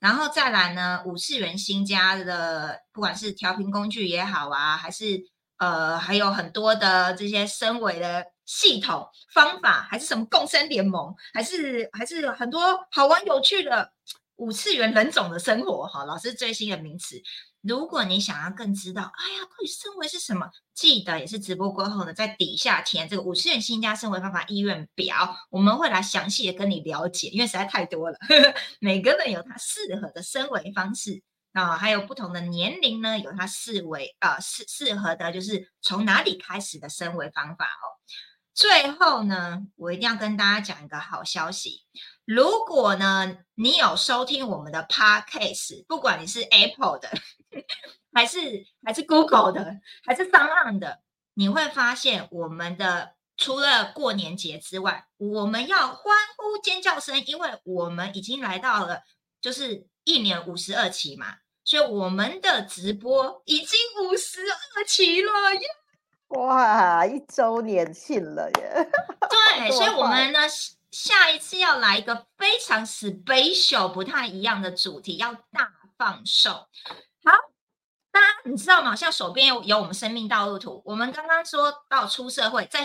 [0.00, 5.22] 然后再来呢，五次元新加的，不管是调频工具也好啊，还是
[5.58, 13.92] 呃，还有很多的这些升维的系统方法，还是什么共生联盟，还是还是很多好玩有趣的
[14.36, 17.22] 五次元人种的生活哈，老师最新的名词。
[17.62, 20.50] 如果你想要更知道，哎呀，到底升维是什么？
[20.74, 38.00] 记得也是直播过后呢，在底下填这个五十元新家升维方法意愿表，我们会来详细的跟你了解，因为实在太多了，呵 呵每个人有他适合的升维方式啊，还有不同的年龄呢，有他适维啊适适合的，就是从哪里开始的升维方法哦。
[38.54, 41.82] 最后呢，我一定要跟大家讲一个好消息。
[42.24, 47.10] 如果呢，你有收听我们的 podcast，不管你是 Apple 的，
[48.12, 51.00] 还是还是 Google 的，还是 o n 的，
[51.34, 59.02] 你会发现我们的除了过年节之外，我们要欢呼尖叫声，因为我们已经来到了
[59.40, 64.40] 就是一年五十二期嘛，所以我们的直播已经五十
[64.76, 65.60] 二期了耶！
[66.28, 68.90] 哇，一周年庆了耶！
[69.28, 70.40] 对，所以我们呢
[70.90, 76.66] 下一次要来一个非常 special、不太一样的主题，要大放送。
[77.24, 77.32] 好。
[78.12, 78.96] 大家你知道吗？
[78.96, 82.80] 像手边有我们生命道路图，我们刚刚说到出社会，在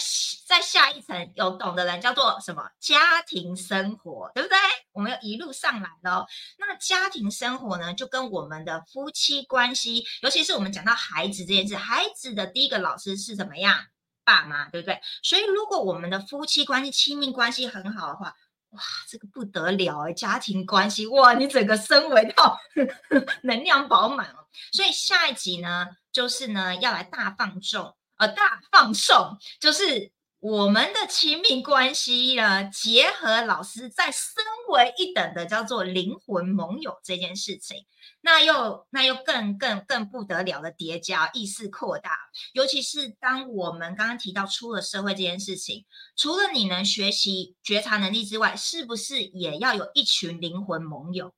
[0.46, 2.70] 在下一层有懂的人叫做什么？
[2.80, 4.56] 家庭生活，对不对？
[4.92, 6.28] 我们要一路上来喽。
[6.60, 13.80] 那家庭生活呢，就跟我们的夫妻关系，尤其是我们讲到孩子这件事，孩子的第一个老师是怎么样？
[14.24, 15.02] 爸妈，对不对？
[15.24, 18.36] 所以如果我们的夫妻关系、亲密关系很好的话，
[18.76, 20.13] 哇，这个不得了哎！
[20.13, 22.57] 家庭关系哇，你整个升维到
[23.43, 24.45] 能量饱满哦。
[24.71, 30.11] 所以下一集呢，就是呢要来大放纵，呃，大放送，就是
[30.46, 37.88] 我们的亲密关系呢，结合老师在升为一等的叫做灵魂盟友这件事情。
[38.22, 42.12] 那又那又更更更不得了的叠加，意识扩大。
[42.54, 45.84] 尤其是当我们刚刚提到出了社会这件事情，
[46.16, 51.34] 除了你能学习觉察能力之外，是不是也要有一群灵魂盟友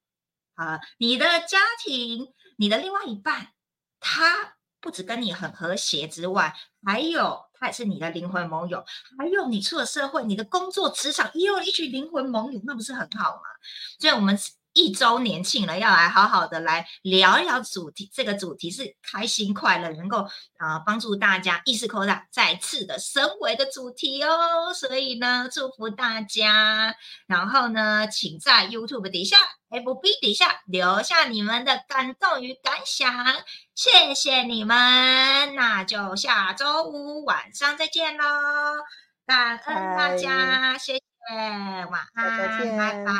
[0.55, 0.81] 啊？
[0.97, 3.53] 你的家庭，你的另外一半，
[4.01, 6.53] 他不止跟你很和谐之外，
[6.85, 8.83] 还有他也是你的灵魂盟友，
[9.17, 13.41] 还有你出了社会，你的工作职场也有一群灵魂盟友，那不是很好吗？
[13.99, 14.37] 所以，我们。
[14.77, 18.07] 一周年庆了，要来好好的来聊一聊主题。
[18.13, 20.19] 这个主题是开心快乐，能够
[20.59, 24.71] 啊帮助大家意识扩大，再次的升维的主题哦。
[24.71, 26.95] 所以呢，祝福大家。
[27.25, 29.37] 然后呢，请在 YouTube 底下、
[29.71, 33.11] FB 底下留下你们的感动与感想，
[33.73, 35.55] 谢谢你们。
[35.55, 38.23] 那就下周五晚上再见喽，
[39.25, 41.01] 感恩大家，谢谢，
[41.89, 43.13] 晚安，拜拜。